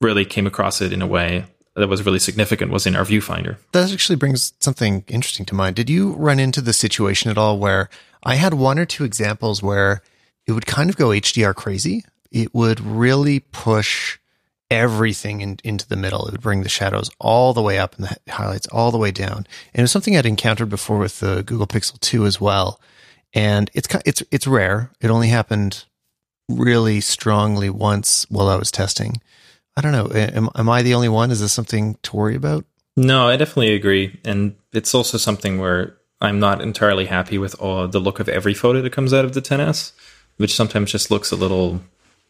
[0.00, 1.44] really came across it in a way
[1.76, 3.56] that was really significant was in our viewfinder.
[3.72, 5.76] That actually brings something interesting to mind.
[5.76, 7.88] Did you run into the situation at all where
[8.22, 10.02] I had one or two examples where
[10.46, 12.04] it would kind of go HDR crazy?
[12.30, 14.18] It would really push
[14.70, 16.26] everything in, into the middle.
[16.26, 19.10] It would bring the shadows all the way up and the highlights all the way
[19.10, 19.38] down.
[19.38, 22.80] And it was something I'd encountered before with the Google Pixel 2 as well.
[23.32, 24.90] And it's it's it's rare.
[25.00, 25.84] It only happened
[26.48, 29.20] really strongly once while I was testing.
[29.76, 30.08] I don't know.
[30.14, 31.30] Am, am I the only one?
[31.30, 32.64] Is this something to worry about?
[32.96, 34.20] No, I definitely agree.
[34.24, 38.54] And it's also something where I'm not entirely happy with all the look of every
[38.54, 39.92] photo that comes out of the 10S,
[40.36, 41.80] which sometimes just looks a little,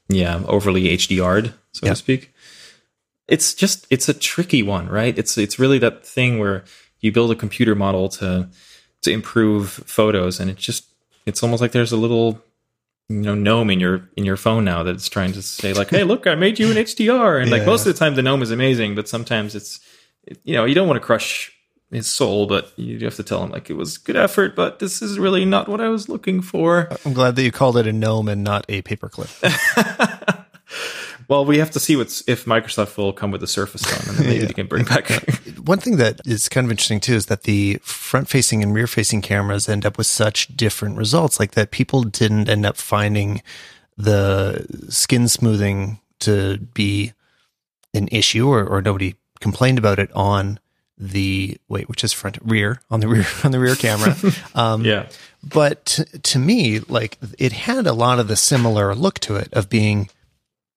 [0.08, 1.92] yeah, overly HDR'd, so Yeah.
[1.92, 2.32] to speak.
[3.28, 5.18] It's just it's a tricky one, right?
[5.18, 6.64] It's it's really that thing where
[7.00, 8.48] you build a computer model to
[9.02, 10.84] to improve photos, and it's just
[11.24, 12.42] it's almost like there's a little
[13.08, 16.04] you know gnome in your in your phone now that's trying to say like, hey,
[16.04, 18.50] look, I made you an HDR, and like most of the time the gnome is
[18.50, 19.80] amazing, but sometimes it's
[20.26, 21.50] it- you know you don't want to crush
[21.90, 25.00] his soul, but you have to tell him like it was good effort, but this
[25.02, 26.88] is really not what I was looking for.
[27.04, 29.30] I'm glad that you called it a gnome and not a paperclip.
[31.28, 34.18] Well, we have to see what's if Microsoft will come with a Surface Phone, and
[34.18, 34.46] then maybe Yeah.
[34.46, 35.08] they can bring back.
[35.64, 38.86] One thing that is kind of interesting too is that the front facing and rear
[38.86, 43.42] facing cameras end up with such different results, like that people didn't end up finding
[43.96, 47.12] the skin smoothing to be
[47.94, 50.58] an issue or, or nobody complained about it on
[50.98, 54.16] the wait, which is front rear on the rear on the rear camera.
[54.54, 55.08] Um, yeah,
[55.42, 59.68] but to me, like it had a lot of the similar look to it of
[59.68, 60.08] being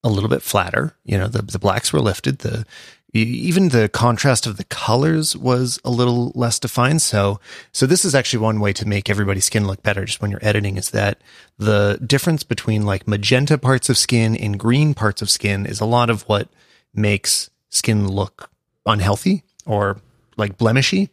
[0.04, 0.96] a little bit flatter.
[1.04, 2.40] You know, the the blacks were lifted.
[2.40, 2.66] The
[3.14, 7.02] even the contrast of the colors was a little less defined.
[7.02, 7.40] So,
[7.72, 10.06] so this is actually one way to make everybody's skin look better.
[10.06, 11.22] Just when you're editing, is that
[11.58, 15.86] the difference between like magenta parts of skin and green parts of skin is a
[15.86, 16.50] lot of what
[16.94, 18.50] makes skin look
[18.86, 19.98] unhealthy or
[20.36, 21.10] like blemishy.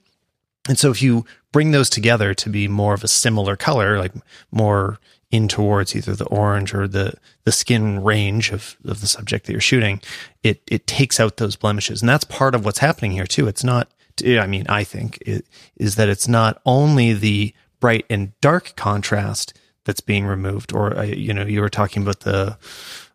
[0.68, 4.12] And so if you bring those together to be more of a similar color, like
[4.50, 4.98] more
[5.34, 9.52] in towards either the orange or the the skin range of, of the subject that
[9.52, 10.00] you're shooting,
[10.42, 12.02] it it takes out those blemishes.
[12.02, 13.48] And that's part of what's happening here too.
[13.48, 13.88] It's not
[14.24, 15.44] I mean, I think it
[15.76, 21.02] is that it's not only the bright and dark contrast that's being removed or uh,
[21.02, 22.56] you know, you were talking about the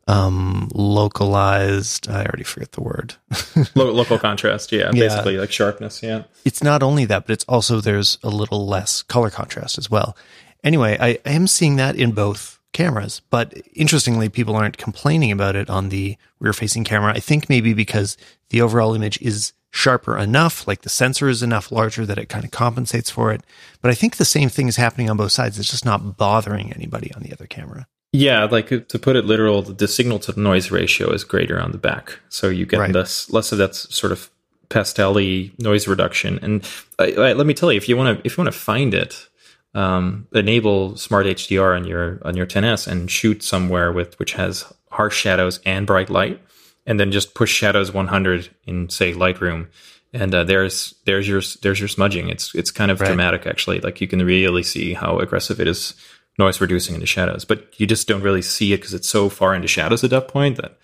[0.08, 3.16] um localized I already forget the word.
[3.76, 4.72] Lo- local contrast.
[4.72, 5.08] Yeah, Yeah.
[5.08, 6.04] basically like sharpness.
[6.04, 9.90] Yeah, it's not only that, but it's also there's a little less color contrast as
[9.90, 10.16] well.
[10.64, 15.56] Anyway, I, I am seeing that in both cameras, but interestingly, people aren't complaining about
[15.56, 17.14] it on the rear facing camera.
[17.14, 18.18] I think maybe because
[18.50, 22.44] the overall image is sharper enough, like the sensor is enough larger that it kind
[22.44, 23.42] of compensates for it.
[23.82, 25.60] But I think the same thing is happening on both sides.
[25.60, 27.88] It's just not bothering anybody on the other camera.
[28.12, 28.44] yeah.
[28.46, 32.20] Like to put it literal, the signal to noise ratio is greater on the back,
[32.30, 32.92] so you get Right.
[32.92, 34.30] less less of that sort of
[34.70, 36.40] pastel-y noise reduction.
[36.42, 36.68] And
[37.00, 38.94] I, I, let me tell you, if you want to if you want to find
[38.94, 39.28] it,
[39.74, 44.72] um, enable Smart HDR on your on your 10s and shoot somewhere with which has
[44.92, 46.42] harsh shadows and bright light,
[46.86, 49.68] and then just push shadows 100 in say Lightroom,
[50.14, 52.30] and uh, there's there's your there's your smudging.
[52.30, 53.08] It's it's kind of right.
[53.08, 53.80] dramatic actually.
[53.80, 55.94] Like you can really see how aggressive it is
[56.38, 59.54] noise reducing into shadows, but you just don't really see it because it's so far
[59.54, 60.78] into shadows at that point that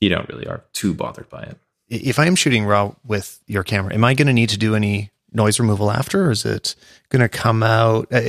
[0.00, 1.58] you don't really are too bothered by it.
[1.88, 4.74] If I am shooting raw with your camera, am I going to need to do
[4.74, 6.74] any noise removal after, or is it
[7.10, 8.22] going to come out uh,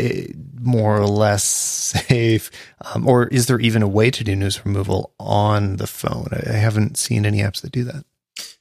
[0.59, 2.51] more or less safe?
[2.81, 6.27] Um, or is there even a way to do noise removal on the phone?
[6.31, 8.05] I, I haven't seen any apps that do that.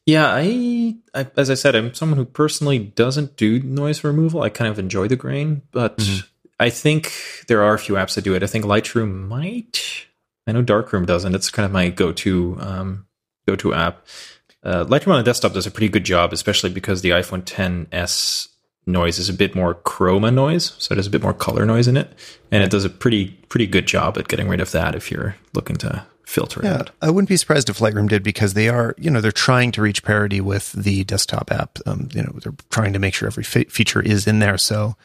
[0.07, 4.42] Yeah, I, I, as I said, I'm someone who personally doesn't do noise removal.
[4.42, 6.26] I kind of enjoy the grain, but mm-hmm.
[6.61, 7.12] I think
[7.48, 8.42] there are a few apps that do it.
[8.42, 10.07] I think Lightroom might.
[10.46, 11.35] I know Darkroom doesn't.
[11.35, 13.07] It's kind of my go-to um,
[13.48, 14.07] go-to app.
[14.64, 18.48] Uh, Lightroom on the desktop does a pretty good job, especially because the iPhone 10s
[18.87, 21.88] noise is a bit more chroma noise, so it has a bit more color noise
[21.88, 22.12] in it,
[22.50, 25.37] and it does a pretty pretty good job at getting rid of that if you're
[25.55, 26.90] looking to filter yeah, out.
[27.03, 29.83] I wouldn't be surprised if Lightroom did because they are, you know, they're trying to
[29.83, 31.79] reach parity with the desktop app.
[31.87, 34.59] Um, you know, they're trying to make sure every fe- feature is in there.
[34.59, 34.96] So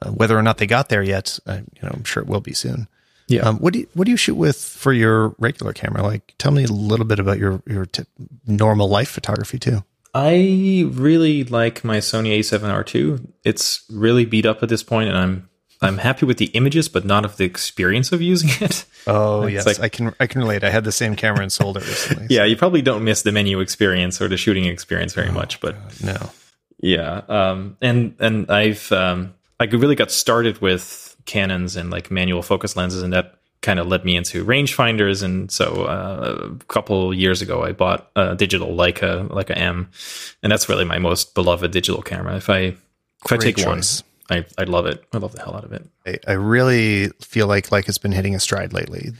[0.00, 2.40] uh, whether or not they got there yet, uh, you know, I'm sure it will
[2.40, 2.88] be soon.
[3.28, 3.42] Yeah.
[3.42, 6.02] Um, what do you, what do you shoot with for your regular camera?
[6.02, 8.04] Like, tell me a little bit about your your t-
[8.46, 9.84] normal life photography too.
[10.14, 13.26] I really like my Sony A7R2.
[13.44, 15.48] It's really beat up at this point, and I'm
[15.80, 18.84] I'm happy with the images, but not of the experience of using it.
[19.06, 20.62] Oh it's yes, like, I can I can relate.
[20.62, 22.26] I had the same camera and sold it recently.
[22.30, 22.44] yeah, so.
[22.44, 25.74] you probably don't miss the menu experience or the shooting experience very oh, much, but
[25.74, 26.30] God, no.
[26.80, 32.42] Yeah, um, and and I've um, I really got started with Canons and like manual
[32.42, 35.22] focus lenses, and that kind of led me into rangefinders.
[35.22, 39.88] And so uh, a couple years ago, I bought a digital Leica Leica M,
[40.42, 42.36] and that's really my most beloved digital camera.
[42.36, 42.78] If I if
[43.24, 44.02] Great I take choice.
[44.28, 45.02] one, I I love it.
[45.12, 45.88] I love the hell out of it.
[46.06, 49.12] I, I really feel like Leica's been hitting a stride lately.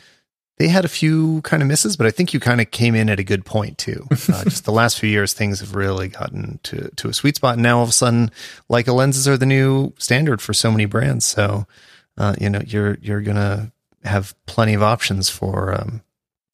[0.58, 3.08] They had a few kind of misses, but I think you kind of came in
[3.08, 4.06] at a good point too.
[4.32, 7.54] Uh, just the last few years, things have really gotten to to a sweet spot.
[7.54, 8.30] And now all of a sudden,
[8.68, 11.24] Leica lenses are the new standard for so many brands.
[11.24, 11.66] So
[12.18, 13.72] uh, you know you're you're gonna
[14.04, 16.02] have plenty of options for um,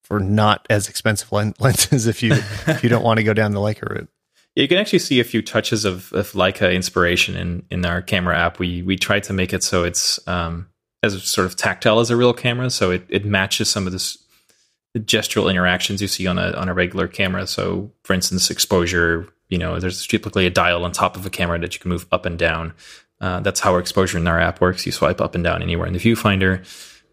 [0.03, 3.61] for not as expensive lenses if you if you don't want to go down the
[3.61, 4.09] Leica route.
[4.57, 8.37] You can actually see a few touches of, of Leica inspiration in in our camera
[8.37, 8.59] app.
[8.59, 10.69] We we tried to make it so it's um,
[11.03, 14.19] as sort of tactile as a real camera, so it, it matches some of this
[14.95, 17.47] the gestural interactions you see on a on a regular camera.
[17.47, 19.29] So, for instance, exposure.
[19.49, 22.07] You know, there's typically a dial on top of a camera that you can move
[22.13, 22.75] up and down.
[23.21, 24.87] Uh, that's how our exposure in our app works.
[24.87, 26.65] You swipe up and down anywhere in the viewfinder,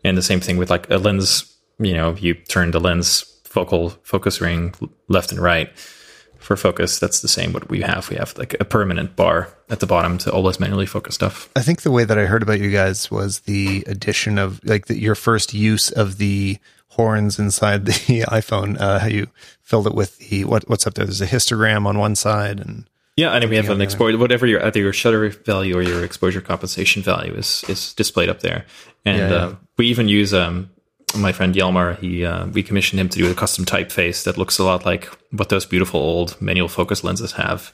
[0.03, 1.51] and the same thing with like a lens.
[1.79, 4.73] You know, you turn the lens focal focus ring
[5.07, 5.69] left and right
[6.45, 6.99] for focus.
[6.99, 8.09] That's the same what we have.
[8.09, 11.49] We have like a permanent bar at the bottom to always manually focus stuff.
[11.55, 14.85] I think the way that I heard about you guys was the addition of like
[14.85, 17.91] the, your first use of the horns inside the
[18.29, 18.79] iPhone.
[18.79, 19.27] Uh, how you
[19.61, 21.05] filled it with the what what's up there?
[21.05, 24.65] There's a histogram on one side and yeah, and we have an exposure, whatever your
[24.65, 28.65] either your shutter value or your exposure compensation value is is displayed up there.
[29.05, 29.35] And yeah, yeah.
[29.35, 30.69] Uh, we even use um,
[31.15, 31.97] my friend Yelmar.
[31.99, 35.05] He uh, we commissioned him to do a custom typeface that looks a lot like
[35.31, 37.73] what those beautiful old manual focus lenses have,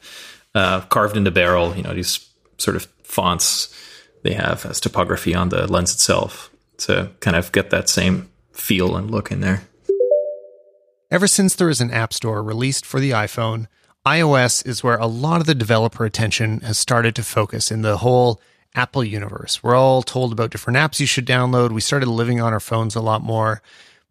[0.54, 1.76] uh, carved in the barrel.
[1.76, 3.76] You know these sort of fonts
[4.22, 8.96] they have as typography on the lens itself to kind of get that same feel
[8.96, 9.64] and look in there.
[11.10, 13.68] Ever since there is an app store released for the iPhone
[14.06, 17.98] iOS is where a lot of the developer attention has started to focus in the
[17.98, 18.42] whole
[18.74, 19.62] Apple universe.
[19.62, 21.72] We're all told about different apps you should download.
[21.72, 23.62] We started living on our phones a lot more.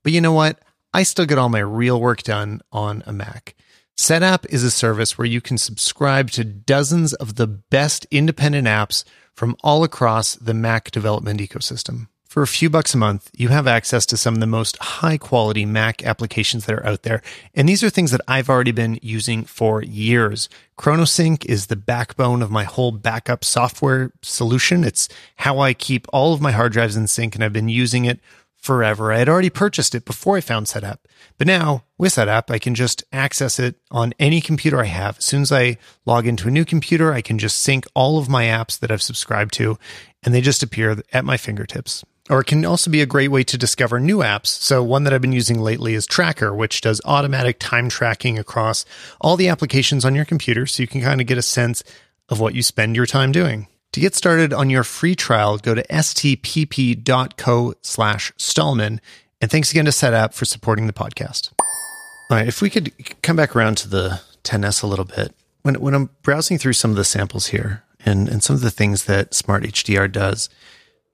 [0.02, 0.60] But you know what?
[0.94, 3.54] I still get all my real work done on a Mac.
[3.96, 9.04] Setapp is a service where you can subscribe to dozens of the best independent apps
[9.34, 12.06] from all across the Mac development ecosystem.
[12.30, 15.18] For a few bucks a month, you have access to some of the most high
[15.18, 17.22] quality Mac applications that are out there.
[17.56, 20.48] And these are things that I've already been using for years.
[20.78, 24.84] ChronoSync is the backbone of my whole backup software solution.
[24.84, 28.04] It's how I keep all of my hard drives in sync, and I've been using
[28.04, 28.20] it
[28.54, 29.12] forever.
[29.12, 30.98] I had already purchased it before I found Setapp.
[31.36, 35.18] But now with Setapp, I can just access it on any computer I have.
[35.18, 38.28] As soon as I log into a new computer, I can just sync all of
[38.28, 39.80] my apps that I've subscribed to,
[40.22, 42.04] and they just appear at my fingertips.
[42.30, 44.46] Or it can also be a great way to discover new apps.
[44.46, 48.84] So one that I've been using lately is Tracker, which does automatic time tracking across
[49.20, 50.64] all the applications on your computer.
[50.66, 51.82] So you can kind of get a sense
[52.28, 53.66] of what you spend your time doing.
[53.92, 59.00] To get started on your free trial, go to stpp.co slash Stalman.
[59.40, 61.50] And thanks again to Setapp for supporting the podcast.
[61.58, 62.46] All right.
[62.46, 65.34] If we could come back around to the 10S a little bit.
[65.62, 68.70] When, when I'm browsing through some of the samples here and, and some of the
[68.70, 70.48] things that Smart HDR does,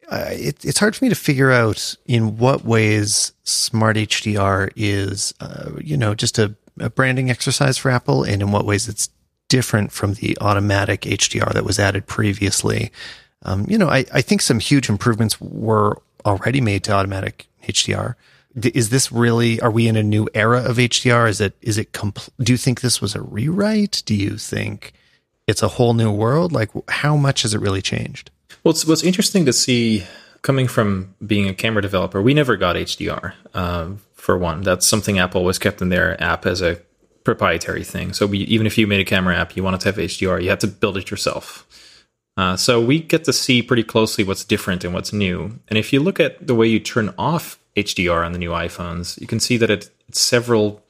[0.08, 5.34] uh, it, it's hard for me to figure out in what ways Smart HDR is,
[5.40, 9.08] uh, you know, just a a branding exercise for Apple, and in what ways it's
[9.48, 12.90] different from the automatic HDR that was added previously.
[13.42, 18.14] Um, you know, I, I think some huge improvements were already made to automatic HDR.
[18.56, 19.60] Is this really?
[19.60, 21.28] Are we in a new era of HDR?
[21.28, 21.54] Is it?
[21.60, 21.92] Is it?
[21.92, 24.02] Compl- do you think this was a rewrite?
[24.06, 24.92] Do you think
[25.46, 26.52] it's a whole new world?
[26.52, 28.30] Like, how much has it really changed?
[28.66, 30.02] Well, it's what's interesting to see
[30.42, 32.20] coming from being a camera developer.
[32.20, 33.32] We never got HDR.
[33.54, 36.80] Um, for one, that's something Apple was kept in their app as a
[37.22, 38.12] proprietary thing.
[38.12, 40.48] So we, even if you made a camera app, you wanted to have HDR, you
[40.48, 41.64] had to build it yourself.
[42.36, 45.60] Uh, so we get to see pretty closely what's different and what's new.
[45.68, 49.16] And if you look at the way you turn off HDR on the new iPhones,
[49.20, 50.82] you can see that it, it's several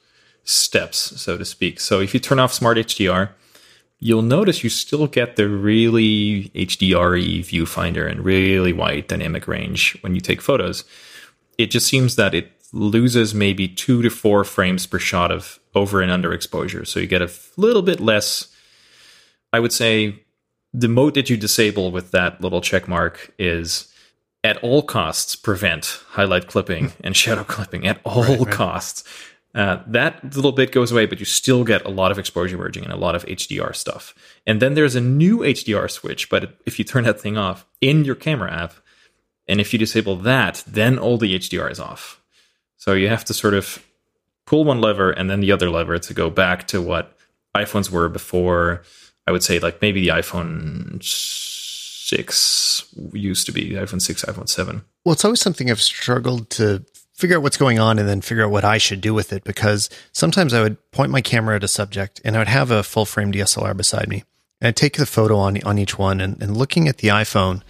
[0.43, 1.79] steps, so to speak.
[1.79, 3.29] So if you turn off Smart HDR,
[3.99, 10.13] you'll notice you still get the really HDRE viewfinder and really wide dynamic range when
[10.15, 10.83] you take photos.
[11.57, 16.01] It just seems that it loses maybe two to four frames per shot of over
[16.01, 16.85] and under exposure.
[16.85, 18.47] So you get a little bit less,
[19.53, 20.23] I would say,
[20.73, 23.91] the mode that you disable with that little check mark is
[24.43, 28.51] at all costs prevent highlight clipping and shadow clipping at all right, right.
[28.51, 29.03] costs.
[29.57, 32.83] Uh, that little bit goes away, but you still get a lot of exposure merging
[32.83, 34.13] and a lot of HDR stuff.
[34.45, 38.05] And then there's a new HDR switch, but if you turn that thing off in
[38.05, 38.75] your camera app,
[39.47, 42.21] and if you disable that, then all the HDR is off.
[42.75, 43.83] So you have to sort of
[44.45, 47.17] pull one lever and then the other lever to go back to what
[47.55, 48.83] iPhones were before
[49.25, 54.83] I would say like maybe the iPhone 6 used to be, iPhone 6, iPhone 7.
[55.03, 56.85] Well, it's always something I've struggled to
[57.17, 59.43] figure out what's going on and then figure out what I should do with it
[59.43, 62.83] because sometimes I would point my camera at a subject and I would have a
[62.83, 64.23] full frame DSLR beside me.
[64.61, 67.63] And I'd take the photo on, on each one and, and looking at the iPhone,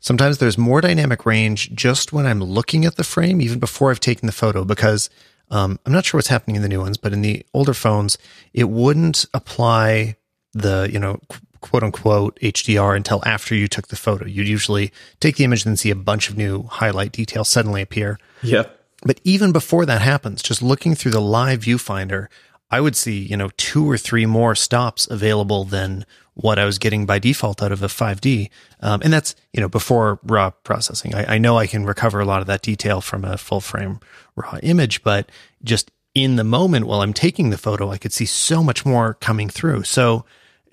[0.00, 4.00] sometimes there's more dynamic range just when I'm looking at the frame, even before I've
[4.00, 5.08] taken the photo, because
[5.52, 8.18] um, I'm not sure what's happening in the new ones, but in the older phones,
[8.52, 10.16] it wouldn't apply
[10.52, 11.20] the, you know,
[11.60, 14.26] quote unquote HDR until after you took the photo.
[14.26, 17.82] You'd usually take the image and then see a bunch of new highlight details suddenly
[17.82, 18.18] appear.
[18.42, 18.64] Yeah.
[19.02, 22.28] But even before that happens, just looking through the live viewfinder,
[22.70, 26.78] I would see, you know, two or three more stops available than what I was
[26.78, 28.48] getting by default out of a 5D.
[28.80, 31.14] Um, and that's, you know, before raw processing.
[31.14, 34.00] I, I know I can recover a lot of that detail from a full frame
[34.36, 35.30] raw image, but
[35.64, 39.14] just in the moment while I'm taking the photo, I could see so much more
[39.14, 39.82] coming through.
[39.84, 40.24] So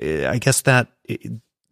[0.02, 0.90] uh, I guess that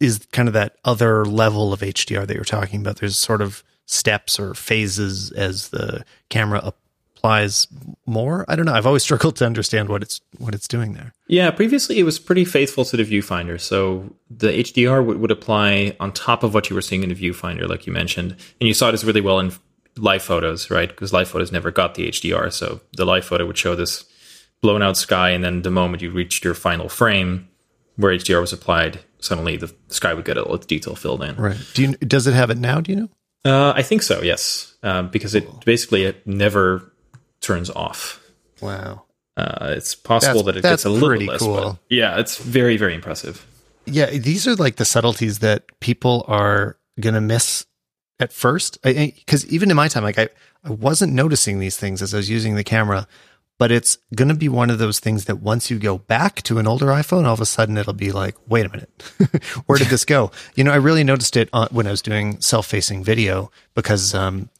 [0.00, 2.96] is kind of that other level of HDR that you're talking about.
[2.96, 6.60] There's sort of steps or phases as the camera
[7.16, 7.66] applies
[8.04, 8.44] more.
[8.48, 8.74] I don't know.
[8.74, 11.14] I've always struggled to understand what it's what it's doing there.
[11.28, 13.60] Yeah, previously it was pretty faithful to the viewfinder.
[13.60, 17.14] So the HDR would, would apply on top of what you were seeing in the
[17.14, 19.52] viewfinder, like you mentioned, and you saw this really well in
[19.96, 20.88] live photos, right?
[20.88, 24.04] Because live photos never got the HDR, so the live photo would show this
[24.60, 27.48] blown out sky, and then the moment you reached your final frame,
[27.96, 31.36] where HDR was applied, suddenly the sky would get all its detail filled in.
[31.36, 31.56] Right.
[31.74, 31.92] Do you?
[31.96, 32.80] Does it have it now?
[32.80, 33.08] Do you know?
[33.44, 34.22] Uh, I think so.
[34.22, 36.92] Yes, uh, because it basically it never
[37.40, 38.20] turns off.
[38.60, 39.04] Wow.
[39.36, 41.40] Uh, it's possible that's, that it gets a little bit less.
[41.40, 41.78] Cool.
[41.90, 43.46] yeah, it's very very impressive.
[43.84, 47.66] Yeah, these are like the subtleties that people are gonna miss
[48.18, 48.80] at first.
[48.82, 50.28] Because even in my time, like I,
[50.64, 53.06] I wasn't noticing these things as I was using the camera
[53.58, 56.58] but it's going to be one of those things that once you go back to
[56.58, 59.02] an older iPhone, all of a sudden it'll be like, wait a minute,
[59.66, 60.30] where did this go?
[60.54, 64.50] You know, I really noticed it when I was doing self facing video because, um,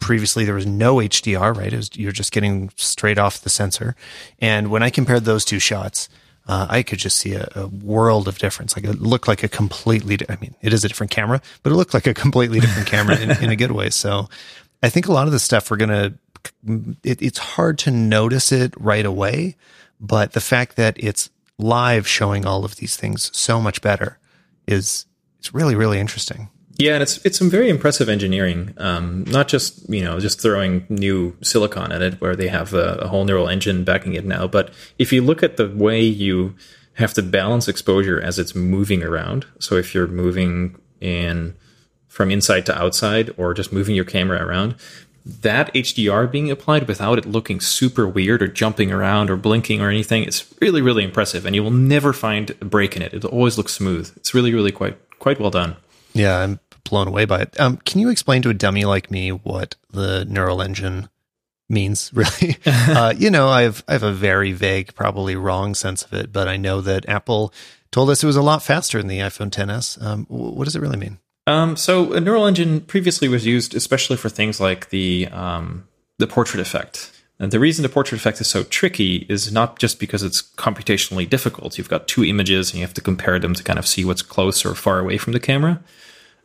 [0.00, 1.72] previously there was no HDR, right?
[1.72, 3.96] Was, you're just getting straight off the sensor.
[4.38, 6.08] And when I compared those two shots,
[6.46, 8.74] uh, I could just see a, a, world of difference.
[8.74, 11.74] Like it looked like a completely, I mean, it is a different camera, but it
[11.74, 13.90] looked like a completely different camera in, in a good way.
[13.90, 14.28] So
[14.82, 16.14] I think a lot of the stuff we're going to
[17.02, 19.56] it, it's hard to notice it right away,
[20.00, 24.18] but the fact that it's live showing all of these things so much better
[24.66, 25.06] is
[25.38, 26.48] it's really really interesting.
[26.78, 28.72] Yeah, and it's it's some very impressive engineering.
[28.76, 32.98] Um, not just you know just throwing new silicon at it, where they have a,
[33.02, 34.46] a whole neural engine backing it now.
[34.46, 36.54] But if you look at the way you
[36.94, 41.56] have to balance exposure as it's moving around, so if you're moving in
[42.06, 44.76] from inside to outside or just moving your camera around,
[45.28, 49.90] that HDR being applied without it looking super weird or jumping around or blinking or
[49.90, 51.44] anything, it's really, really impressive.
[51.44, 53.12] And you will never find a break in it.
[53.12, 54.10] It always looks smooth.
[54.16, 55.76] It's really, really quite quite well done.
[56.14, 57.60] Yeah, I'm blown away by it.
[57.60, 61.08] Um, can you explain to a dummy like me what the neural engine
[61.68, 62.10] means?
[62.14, 66.32] Really, uh, you know, I've I have a very vague, probably wrong sense of it,
[66.32, 67.52] but I know that Apple
[67.90, 70.02] told us it was a lot faster than the iPhone 10s.
[70.02, 71.18] Um, what does it really mean?
[71.48, 75.88] Um, so a neural engine previously was used especially for things like the um,
[76.18, 77.10] the portrait effect.
[77.40, 81.26] And the reason the portrait effect is so tricky is not just because it's computationally
[81.28, 81.78] difficult.
[81.78, 84.20] You've got two images and you have to compare them to kind of see what's
[84.20, 85.80] close or far away from the camera.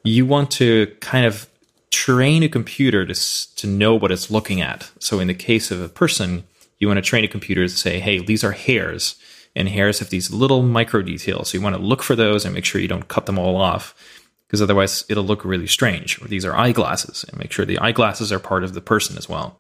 [0.05, 1.49] You want to kind of
[1.91, 4.89] train a computer to, to know what it's looking at.
[4.99, 6.43] So in the case of a person,
[6.79, 9.15] you want to train a computer to say, hey, these are hairs,
[9.55, 11.49] and hairs have these little micro details.
[11.49, 13.57] So you want to look for those and make sure you don't cut them all
[13.57, 13.95] off,
[14.53, 16.21] because otherwise it'll look really strange.
[16.21, 19.27] Or these are eyeglasses, and make sure the eyeglasses are part of the person as
[19.27, 19.57] well.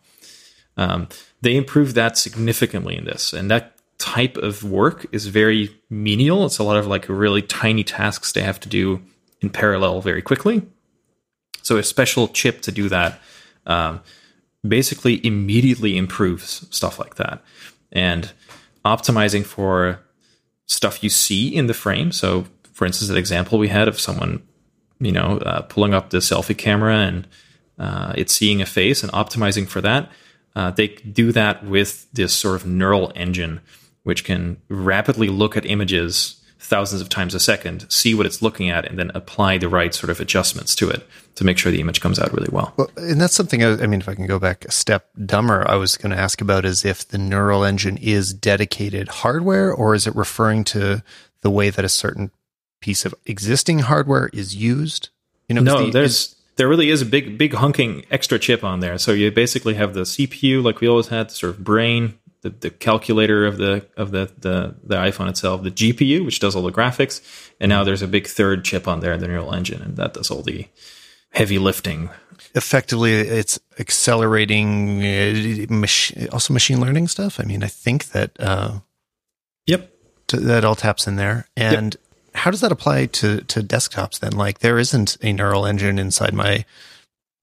[0.77, 1.07] Um,
[1.41, 6.45] they improved that significantly in this, and that type of work is very menial.
[6.45, 9.01] It's a lot of like really tiny tasks they have to do
[9.41, 10.61] in parallel very quickly.
[11.63, 13.19] So a special chip to do that
[13.65, 13.99] um,
[14.61, 17.41] basically immediately improves stuff like that,
[17.91, 18.31] and
[18.85, 20.01] optimizing for
[20.67, 22.11] stuff you see in the frame.
[22.11, 24.43] So, for instance, an example we had of someone,
[25.03, 27.27] you know, uh, pulling up the selfie camera and
[27.77, 30.09] uh, it's seeing a face and optimizing for that
[30.55, 33.61] uh, they do that with this sort of neural engine,
[34.03, 38.69] which can rapidly look at images thousands of times a second, see what it's looking
[38.69, 41.81] at, and then apply the right sort of adjustments to it to make sure the
[41.81, 42.73] image comes out really well.
[42.77, 43.63] Well, and that's something.
[43.63, 46.17] I, I mean, if I can go back a step dumber, I was going to
[46.21, 51.03] ask about is if the neural engine is dedicated hardware, or is it referring to
[51.41, 52.31] the way that a certain
[52.83, 55.07] piece of existing hardware is used?
[55.47, 58.81] You know, no, the, there's there really is a big, big hunking extra chip on
[58.81, 58.97] there.
[58.97, 62.69] So you basically have the CPU, like we always had, sort of brain, the, the
[62.69, 66.73] calculator of the of the, the the iPhone itself, the GPU, which does all the
[66.73, 67.21] graphics,
[67.59, 70.29] and now there's a big third chip on there, the neural engine, and that does
[70.29, 70.67] all the
[71.31, 72.09] heavy lifting.
[72.53, 77.39] Effectively, it's accelerating uh, mach- also machine learning stuff.
[77.39, 78.31] I mean, I think that.
[78.37, 78.79] Uh,
[79.65, 79.89] yep.
[80.27, 84.19] T- that all taps in there, and yep how does that apply to to desktops
[84.19, 84.33] then?
[84.33, 86.65] Like there isn't a neural engine inside my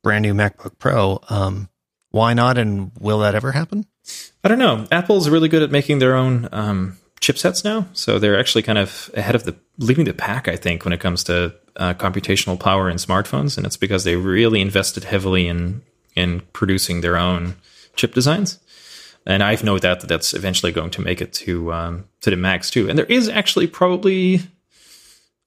[0.02, 1.20] brand new MacBook Pro.
[1.28, 1.68] Um,
[2.10, 2.58] why not?
[2.58, 3.86] And will that ever happen?
[4.42, 4.86] I don't know.
[4.90, 9.10] Apple's really good at making their own um, chipsets now, so they're actually kind of
[9.14, 10.48] ahead of the leading the pack.
[10.48, 14.16] I think when it comes to uh, computational power in smartphones, and it's because they
[14.16, 15.82] really invested heavily in
[16.16, 17.56] in producing their own
[17.94, 18.58] chip designs.
[19.26, 22.36] And I've no doubt that that's eventually going to make it to um, to the
[22.36, 22.88] Macs too.
[22.88, 24.40] And there is actually probably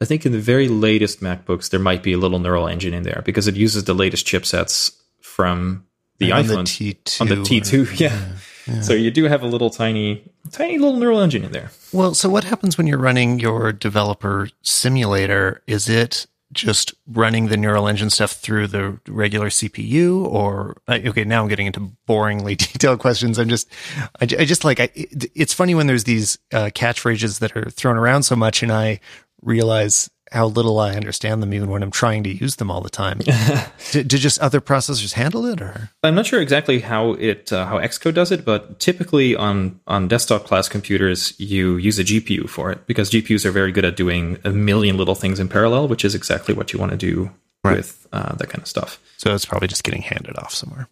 [0.04, 3.04] I think in the very latest MacBooks, there might be a little neural engine in
[3.04, 5.86] there because it uses the latest chipsets from
[6.20, 7.22] the and iPhone on the T2.
[7.22, 8.10] On the T2, yeah.
[8.10, 8.36] Yeah,
[8.68, 8.82] yeah.
[8.82, 11.72] So you do have a little tiny, tiny little neural engine in there.
[11.94, 15.64] Well, so what happens when you're running your developer simulator?
[15.68, 21.42] Is it just running the neural engine stuff through the regular CPU or okay now
[21.42, 23.68] I'm getting into boringly detailed questions I'm just
[24.22, 27.70] I, I just like I, it, it's funny when there's these uh, catchphrases that are
[27.70, 29.00] thrown around so much and I
[29.44, 32.90] realize how little I understand them even when I'm trying to use them all the
[32.90, 33.20] time.
[33.92, 35.92] did, did, just other processors handle it or?
[36.02, 40.08] I'm not sure exactly how it uh, how Xcode does it, but typically on on
[40.08, 43.96] desktop class computers you use a GPU for it because GPUs are very good at
[43.96, 47.30] doing a million little things in parallel, which is exactly what you want to do
[47.64, 47.78] right.
[47.78, 49.00] with uh, that kind of stuff.
[49.18, 50.90] So it's probably just getting handed off somewhere.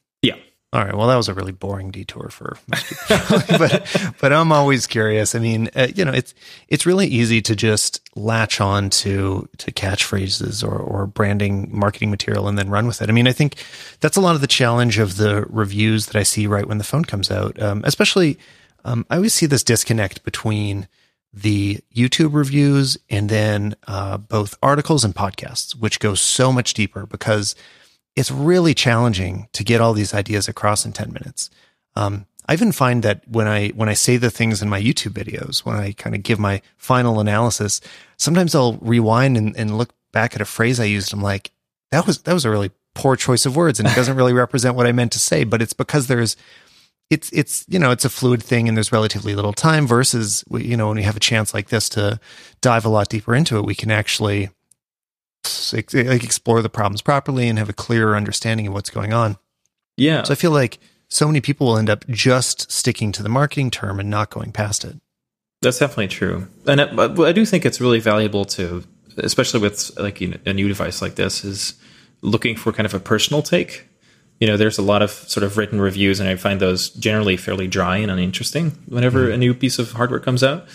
[0.74, 0.96] All right.
[0.96, 5.36] Well, that was a really boring detour for most people, but but I'm always curious.
[5.36, 6.34] I mean, uh, you know, it's
[6.70, 12.48] it's really easy to just latch on to to catchphrases or or branding marketing material
[12.48, 13.10] and then run with it.
[13.10, 13.62] I mean, I think
[14.00, 16.86] that's a lot of the challenge of the reviews that I see right when the
[16.86, 17.62] phone comes out.
[17.62, 18.40] Um, especially,
[18.86, 20.88] um, I always see this disconnect between
[21.34, 27.06] the YouTube reviews and then uh, both articles and podcasts, which go so much deeper
[27.06, 27.56] because
[28.16, 31.50] it's really challenging to get all these ideas across in 10 minutes.
[31.96, 35.14] Um, I even find that when I when I say the things in my YouTube
[35.14, 37.82] videos, when I kind of give my final analysis,
[38.18, 41.14] sometimes I'll rewind and, and look back at a phrase I used.
[41.14, 41.52] I'm like,
[41.92, 44.76] that was that was a really poor choice of words, and it doesn't really represent
[44.76, 45.44] what I meant to say.
[45.44, 46.36] But it's because there's
[47.10, 49.86] it's it's you know it's a fluid thing, and there's relatively little time.
[49.86, 52.20] Versus you know when we have a chance like this to
[52.60, 54.50] dive a lot deeper into it, we can actually
[55.74, 59.38] like explore the problems properly and have a clearer understanding of what's going on.
[59.98, 60.24] Yeah.
[60.24, 63.72] So I feel like so many people will end up just sticking to the marketing
[63.72, 64.98] term and not going past it.
[65.62, 68.84] That's definitely true, and I, I do think it's really valuable to,
[69.18, 71.76] especially with like a new device like this, is
[72.22, 73.88] looking for kind of a personal take.
[74.40, 77.38] You know, there's a lot of sort of written reviews, and I find those generally
[77.38, 79.34] fairly dry and uninteresting whenever mm.
[79.34, 80.68] a new piece of hardware comes out.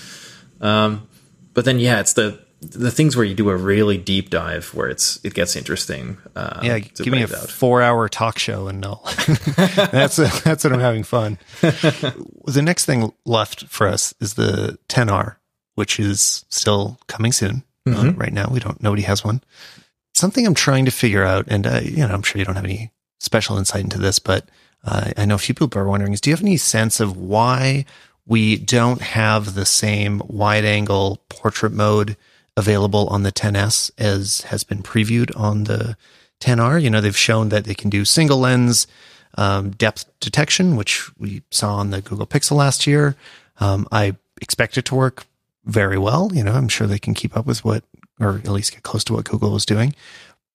[0.60, 1.08] Um,
[1.52, 4.88] but then, yeah, it's the the things where you do a really deep dive where
[4.88, 6.18] it's it gets interesting.
[6.34, 9.00] Uh, yeah, give me a four hour talk show and no,
[9.56, 11.38] that's a, that's what I'm having fun.
[11.60, 15.36] the next thing left for us is the 10R,
[15.74, 17.62] which is still coming soon.
[17.86, 18.08] Uh, mm-hmm.
[18.08, 19.42] Uh, right now, we don't nobody has one.
[20.14, 22.64] Something I'm trying to figure out, and uh, you know, I'm sure you don't have
[22.64, 22.90] any
[23.20, 24.48] special insight into this, but
[24.84, 27.16] uh, I know a few people are wondering is do you have any sense of
[27.16, 27.84] why
[28.26, 32.16] we don't have the same wide angle portrait mode
[32.56, 35.96] available on the 10s as has been previewed on the
[36.40, 36.82] 10R?
[36.82, 38.86] You know, they've shown that they can do single lens
[39.36, 43.16] um, depth detection, which we saw on the Google Pixel last year.
[43.60, 45.26] Um, I expect it to work
[45.64, 46.30] very well.
[46.32, 47.84] You know, I'm sure they can keep up with what,
[48.20, 49.94] or at least get close to what Google was doing.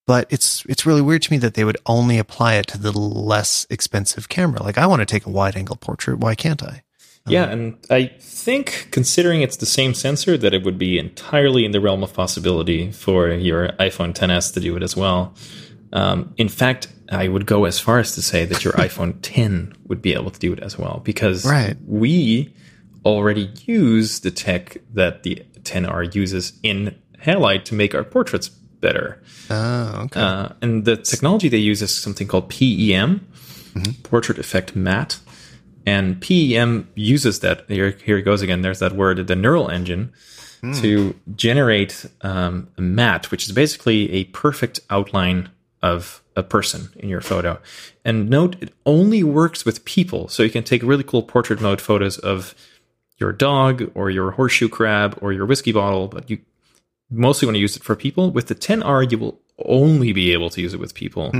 [0.08, 2.92] But it's it's really weird to me that they would only apply it to the
[2.92, 4.64] less expensive camera.
[4.64, 6.18] Like I want to take a wide angle portrait.
[6.18, 6.84] Why can't I?
[7.28, 11.72] Yeah, and I think considering it's the same sensor, that it would be entirely in
[11.72, 15.34] the realm of possibility for your iPhone 10s to do it as well.
[15.94, 19.74] Um, in fact, I would go as far as to say that your iPhone 10
[19.88, 21.78] would be able to do it as well because right.
[21.86, 22.54] we
[23.06, 29.22] already use the tech that the 10R uses in Halide to make our portraits better.
[29.50, 30.20] Oh, okay.
[30.20, 33.28] Uh, and the technology they use is something called PEM,
[33.74, 34.02] mm-hmm.
[34.04, 35.20] Portrait Effect Matte.
[35.86, 37.66] And PEM uses that.
[37.68, 38.62] Here, here it goes again.
[38.62, 40.14] There's that word, the neural engine,
[40.62, 40.80] mm.
[40.82, 45.50] to generate um, a matte, which is basically a perfect outline
[45.82, 47.60] of a person in your photo.
[48.06, 50.28] And note, it only works with people.
[50.28, 52.56] So you can take really cool portrait mode photos of
[53.18, 56.40] your dog or your horseshoe crab or your whiskey bottle, but you
[57.10, 58.32] mostly want to use it for people.
[58.32, 61.32] With the 10R, you will only be able to use it with people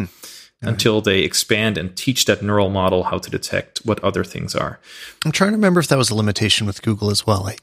[0.62, 4.80] until they expand and teach that neural model how to detect what other things are.
[5.26, 7.48] I'm trying to remember if that was a limitation with Google as well.
[7.48, 7.58] I,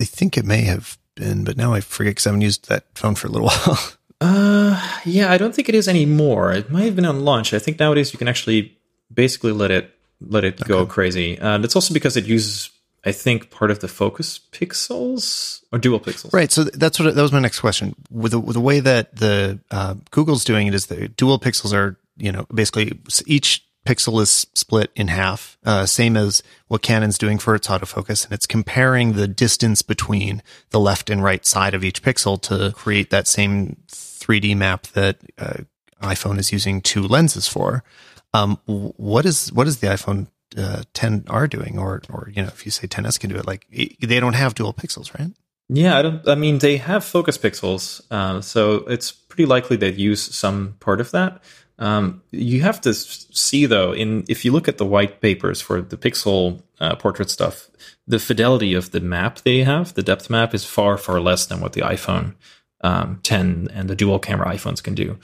[0.00, 2.84] I think it may have been, but now I forget because I haven't used that
[2.94, 3.78] phone for a little while.
[4.20, 6.52] Uh, yeah, I don't think it is anymore.
[6.52, 7.52] It might have been on launch.
[7.52, 8.76] I think nowadays you can actually
[9.12, 9.90] basically let it
[10.20, 10.68] let it okay.
[10.68, 11.36] go crazy.
[11.36, 12.70] And it's also because it uses,
[13.04, 16.32] I think, part of the focus pixels or dual pixels.
[16.32, 16.50] Right.
[16.50, 17.94] So that's what that was my next question.
[18.10, 21.72] With the, with the way that the uh, Google's doing it is the dual pixels
[21.74, 27.18] are you know basically each pixel is split in half, uh, same as what Canon's
[27.18, 28.24] doing for its autofocus.
[28.24, 32.72] And it's comparing the distance between the left and right side of each pixel to
[32.74, 35.58] create that same 3D map that uh,
[36.02, 37.84] iPhone is using two lenses for.
[38.32, 42.64] Um, what is what is the iPhone uh, 10R doing, or or you know, if
[42.64, 45.30] you say 10s can do it, like they don't have dual pixels, right?
[45.68, 46.28] Yeah, I don't.
[46.28, 51.00] I mean, they have focus pixels, uh, so it's pretty likely they'd use some part
[51.00, 51.42] of that.
[51.78, 55.82] Um, you have to see though, in if you look at the white papers for
[55.82, 57.68] the pixel uh, portrait stuff,
[58.06, 61.60] the fidelity of the map they have, the depth map, is far far less than
[61.60, 62.34] what the iPhone
[62.82, 65.18] um, 10 and the dual camera iPhones can do.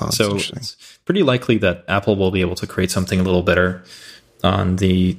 [0.00, 3.44] Oh, so it's pretty likely that Apple will be able to create something a little
[3.44, 3.84] better
[4.42, 5.16] on the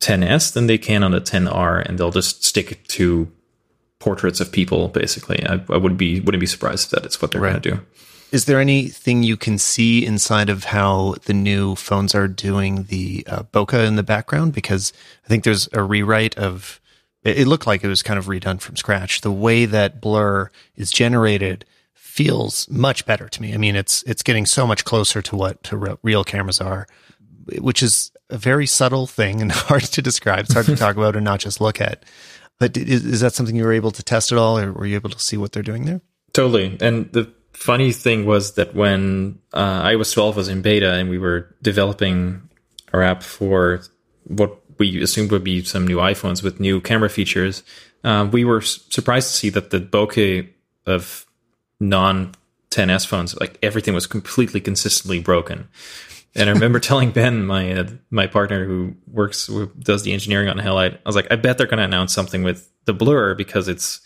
[0.00, 3.30] 10s than they can on the 10R, and they'll just stick to
[4.00, 4.88] portraits of people.
[4.88, 7.50] Basically, I, I would be wouldn't be surprised if that is what they're right.
[7.50, 7.80] going to do.
[8.30, 13.24] Is there anything you can see inside of how the new phones are doing the
[13.26, 14.52] uh, bokeh in the background?
[14.52, 14.92] Because
[15.24, 16.80] I think there's a rewrite of.
[17.24, 19.22] It looked like it was kind of redone from scratch.
[19.22, 21.64] The way that blur is generated
[21.94, 23.54] feels much better to me.
[23.54, 26.86] I mean, it's it's getting so much closer to what to re- real cameras are,
[27.58, 30.40] which is a very subtle thing and hard to describe.
[30.40, 32.04] It's hard to talk about and not just look at.
[32.58, 34.96] But is, is that something you were able to test at all, or were you
[34.96, 36.00] able to see what they're doing there?
[36.32, 36.76] Totally.
[36.80, 41.18] And the funny thing was that when uh, iOS 12 was in beta and we
[41.18, 42.48] were developing
[42.92, 43.82] our app for
[44.24, 47.64] what we assumed would be some new iPhones with new camera features,
[48.04, 50.48] uh, we were surprised to see that the bokeh
[50.86, 51.26] of
[51.80, 52.32] non
[52.70, 55.68] 10s phones, like everything was completely consistently broken.
[56.36, 60.48] And I remember telling Ben, my uh, my partner who works who does the engineering
[60.48, 63.34] on Halide, I was like, I bet they're going to announce something with the blur
[63.34, 64.00] because it's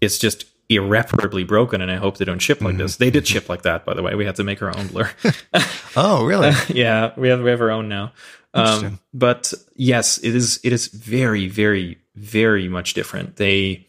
[0.00, 2.78] it's just irreparably broken and i hope they don't ship like mm-hmm.
[2.78, 4.14] this they did ship like that by the way.
[4.14, 5.10] We had to make our own blur.
[5.96, 6.50] Oh really?
[6.68, 8.12] Yeah we have we have our own now.
[8.52, 13.36] Um, but yes it is it is very very very much different.
[13.36, 13.86] They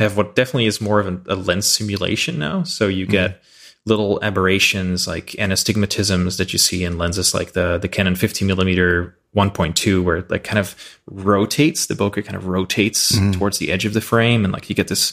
[0.00, 2.62] have what definitely is more of an, a lens simulation now.
[2.62, 3.12] So you mm-hmm.
[3.12, 3.42] get
[3.84, 9.18] little aberrations like anastigmatisms that you see in lenses like the the canon 50 millimeter
[9.34, 13.32] 1.2 where it like kind of rotates the bokeh kind of rotates mm-hmm.
[13.32, 15.12] towards the edge of the frame and like you get this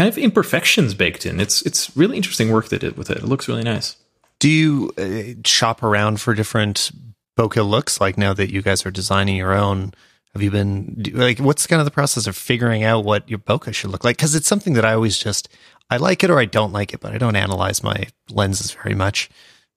[0.00, 1.40] kind of imperfections baked in.
[1.40, 3.18] It's it's really interesting work they did with it.
[3.18, 3.96] It looks really nice.
[4.38, 6.90] Do you uh, shop around for different
[7.38, 8.00] bokeh looks?
[8.00, 9.92] Like now that you guys are designing your own,
[10.32, 13.74] have you been like what's kind of the process of figuring out what your bokeh
[13.74, 14.16] should look like?
[14.16, 15.50] Because it's something that I always just
[15.90, 18.94] I like it or I don't like it, but I don't analyze my lenses very
[18.94, 19.28] much.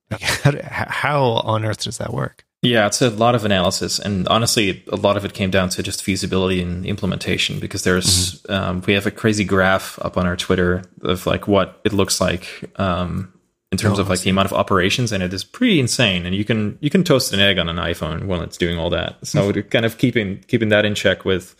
[0.11, 2.45] how on earth does that work?
[2.64, 5.84] Yeah, it's a lot of analysis, and honestly, a lot of it came down to
[5.84, 7.59] just feasibility and implementation.
[7.59, 8.53] Because there's, mm-hmm.
[8.53, 12.22] um, we have a crazy graph up on our Twitter of like what it looks
[12.22, 13.34] like um,
[13.74, 16.26] in terms Oh, of like the amount of operations, and it is pretty insane.
[16.26, 18.89] And you can you can toast an egg on an iPhone while it's doing all
[18.91, 19.18] that.
[19.28, 21.57] So kind of keeping keeping that in check with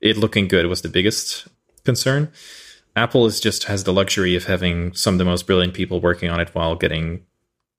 [0.00, 1.48] it looking good was the biggest
[1.84, 2.30] concern.
[2.94, 6.30] Apple is just has the luxury of having some of the most brilliant people working
[6.30, 7.26] on it while getting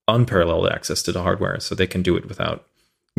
[0.08, 2.66] unparalleled access to the hardware, so they can do it without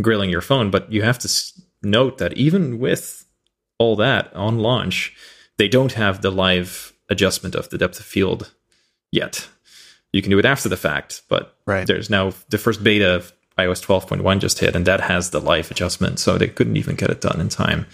[0.01, 0.71] grilling your phone.
[0.71, 3.25] But you have to s- note that even with
[3.79, 5.15] all that on launch,
[5.59, 8.53] they don't have the live adjustment of the depth of field
[9.13, 9.49] yet.
[10.13, 11.87] You can do it after the fact, but Right.
[11.87, 15.71] there's now the first beta of iOS 12.1 just hit, and that has the live
[15.71, 17.87] adjustment, so they couldn't even get it done in time.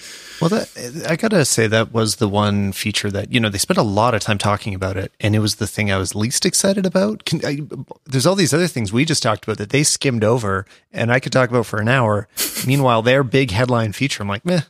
[0.44, 3.78] Well, that, I gotta say that was the one feature that you know they spent
[3.78, 6.44] a lot of time talking about it, and it was the thing I was least
[6.44, 7.24] excited about.
[7.24, 7.60] Can, I,
[8.04, 11.18] there's all these other things we just talked about that they skimmed over, and I
[11.18, 12.28] could talk about for an hour.
[12.66, 14.60] Meanwhile, their big headline feature, I'm like, meh,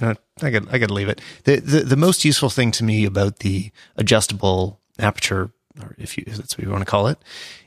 [0.00, 1.20] you know, I got I got to leave it.
[1.42, 5.50] The, the the most useful thing to me about the adjustable aperture,
[5.82, 7.18] or if you if that's what you want to call it,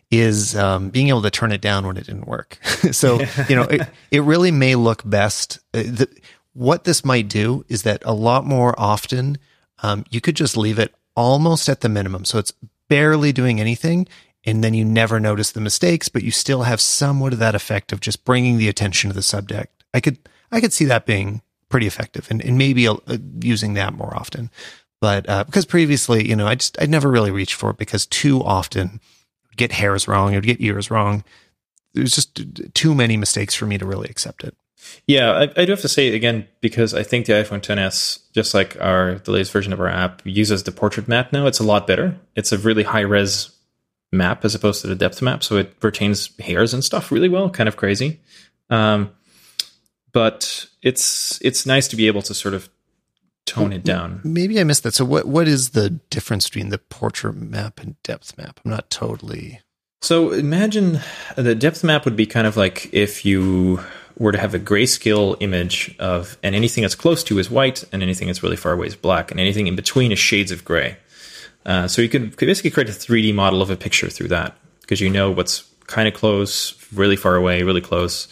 [0.10, 2.60] is um, being able to turn it down when it didn't work.
[2.92, 5.60] so you know, it, it really may look best.
[5.74, 6.08] Uh, the,
[6.58, 9.38] what this might do is that a lot more often
[9.84, 12.54] um, you could just leave it almost at the minimum, so it's
[12.90, 14.08] barely doing anything,
[14.44, 17.92] and then you never notice the mistakes, but you still have somewhat of that effect
[17.92, 19.84] of just bringing the attention to the subject.
[19.94, 20.18] I could
[20.52, 22.96] I could see that being pretty effective, and, and maybe uh,
[23.40, 24.50] using that more often.
[25.00, 28.08] But uh, because previously, you know, I just I never really reached for it because
[28.08, 29.00] too often
[29.56, 31.24] get hairs wrong, I'd get ears wrong.
[31.94, 34.56] There's just too many mistakes for me to really accept it.
[35.08, 38.54] Yeah, I, I do have to say again because I think the iPhone 10s, just
[38.54, 41.48] like our the latest version of our app, uses the portrait map now.
[41.48, 42.18] It's a lot better.
[42.36, 43.52] It's a really high res
[44.12, 47.50] map as opposed to the depth map, so it retains hairs and stuff really well.
[47.50, 48.20] Kind of crazy,
[48.70, 49.12] um,
[50.12, 52.70] but it's it's nice to be able to sort of
[53.46, 54.22] tone it down.
[54.24, 54.94] Maybe I missed that.
[54.94, 58.60] So what what is the difference between the portrait map and depth map?
[58.64, 59.62] I'm not totally
[60.02, 61.00] So imagine
[61.36, 63.80] the depth map would be kind of like if you
[64.20, 68.02] were to have a grayscale image of, and anything that's close to is white, and
[68.02, 70.98] anything that's really far away is black, and anything in between is shades of gray.
[71.66, 74.56] Uh, so you could could basically create a 3D model of a picture through that
[74.82, 78.28] because you know what's kind of close, really far away, really close.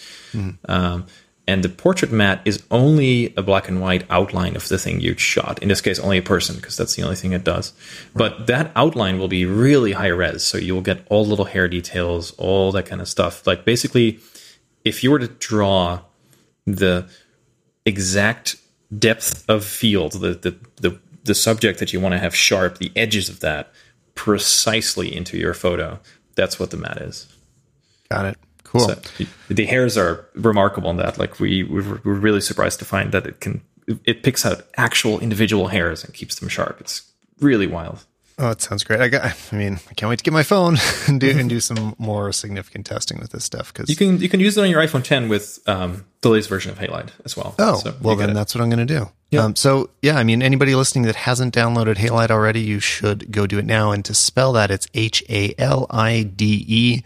[0.70, 1.06] Um,
[1.48, 5.16] and the portrait matte is only a black and white outline of the thing you
[5.18, 5.62] shot.
[5.62, 7.74] In this case, only a person because that's the only thing it does.
[8.16, 12.32] But that outline will be really high res, so you'll get all little hair details,
[12.32, 13.46] all that kind of stuff.
[13.46, 14.20] Like basically,
[14.86, 16.00] if you were to draw
[16.66, 17.10] the
[17.86, 18.56] exact
[18.98, 22.92] depth of field, the the the, the subject that you want to have sharp, the
[22.96, 23.72] edges of that
[24.14, 26.00] precisely into your photo,
[26.36, 27.28] that's what the matte is.
[28.10, 28.38] got it.
[28.64, 28.90] Cool.
[28.90, 31.18] So the hairs are remarkable in that.
[31.18, 33.62] Like we we were really surprised to find that it can
[34.06, 36.80] it picks out actual individual hairs and keeps them sharp.
[36.80, 38.06] It's really wild.
[38.38, 39.00] Oh, it sounds great.
[39.00, 39.24] I got.
[39.52, 40.78] I mean, I can't wait to get my phone
[41.08, 44.30] and do and do some more significant testing with this stuff because You can you
[44.30, 47.38] can use it on your iPhone 10 with um, the latest version of Halide as
[47.38, 47.56] well.
[47.60, 49.10] Oh, So well, then that's what I'm going to do.
[49.32, 49.44] Yeah.
[49.44, 53.48] Um, so, yeah, I mean, anybody listening that hasn't downloaded Halide already, you should go
[53.48, 53.92] do it now.
[53.92, 57.04] And to spell that, it's H A L I D E.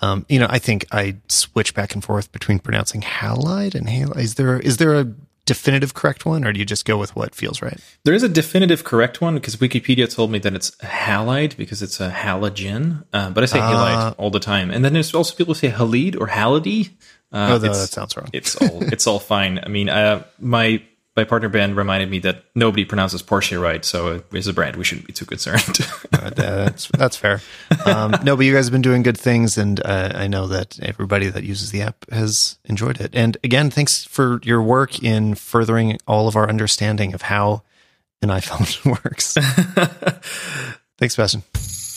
[0.00, 4.18] Um, you know, I think I switch back and forth between pronouncing halide and halide.
[4.18, 5.12] Is there is there a
[5.54, 7.80] definitive correct one, or do you just go with what feels right?
[8.04, 11.98] There is a definitive correct one because Wikipedia told me that it's halide because it's
[12.00, 13.70] a halogen, uh, but I say Ah.
[13.72, 14.70] halide all the time.
[14.70, 16.90] And then there's also people who say halide or halide.
[17.32, 18.28] Uh, oh, no, it's- that sounds wrong.
[18.32, 19.58] it's all it's all fine.
[19.62, 20.22] I mean, uh,
[20.56, 20.82] my
[21.18, 24.84] my partner Ben reminded me that nobody pronounces Porsche right, so as a brand, we
[24.84, 25.78] shouldn't be too concerned.
[26.10, 27.40] Uh, that's that's fair.
[27.84, 30.80] Um, no, but you guys have been doing good things, and uh, I know that
[30.80, 33.10] everybody that uses the app has enjoyed it.
[33.14, 37.62] And again, thanks for your work in furthering all of our understanding of how
[38.20, 39.34] an iPhone works.
[40.98, 41.87] thanks, Sebastiaan.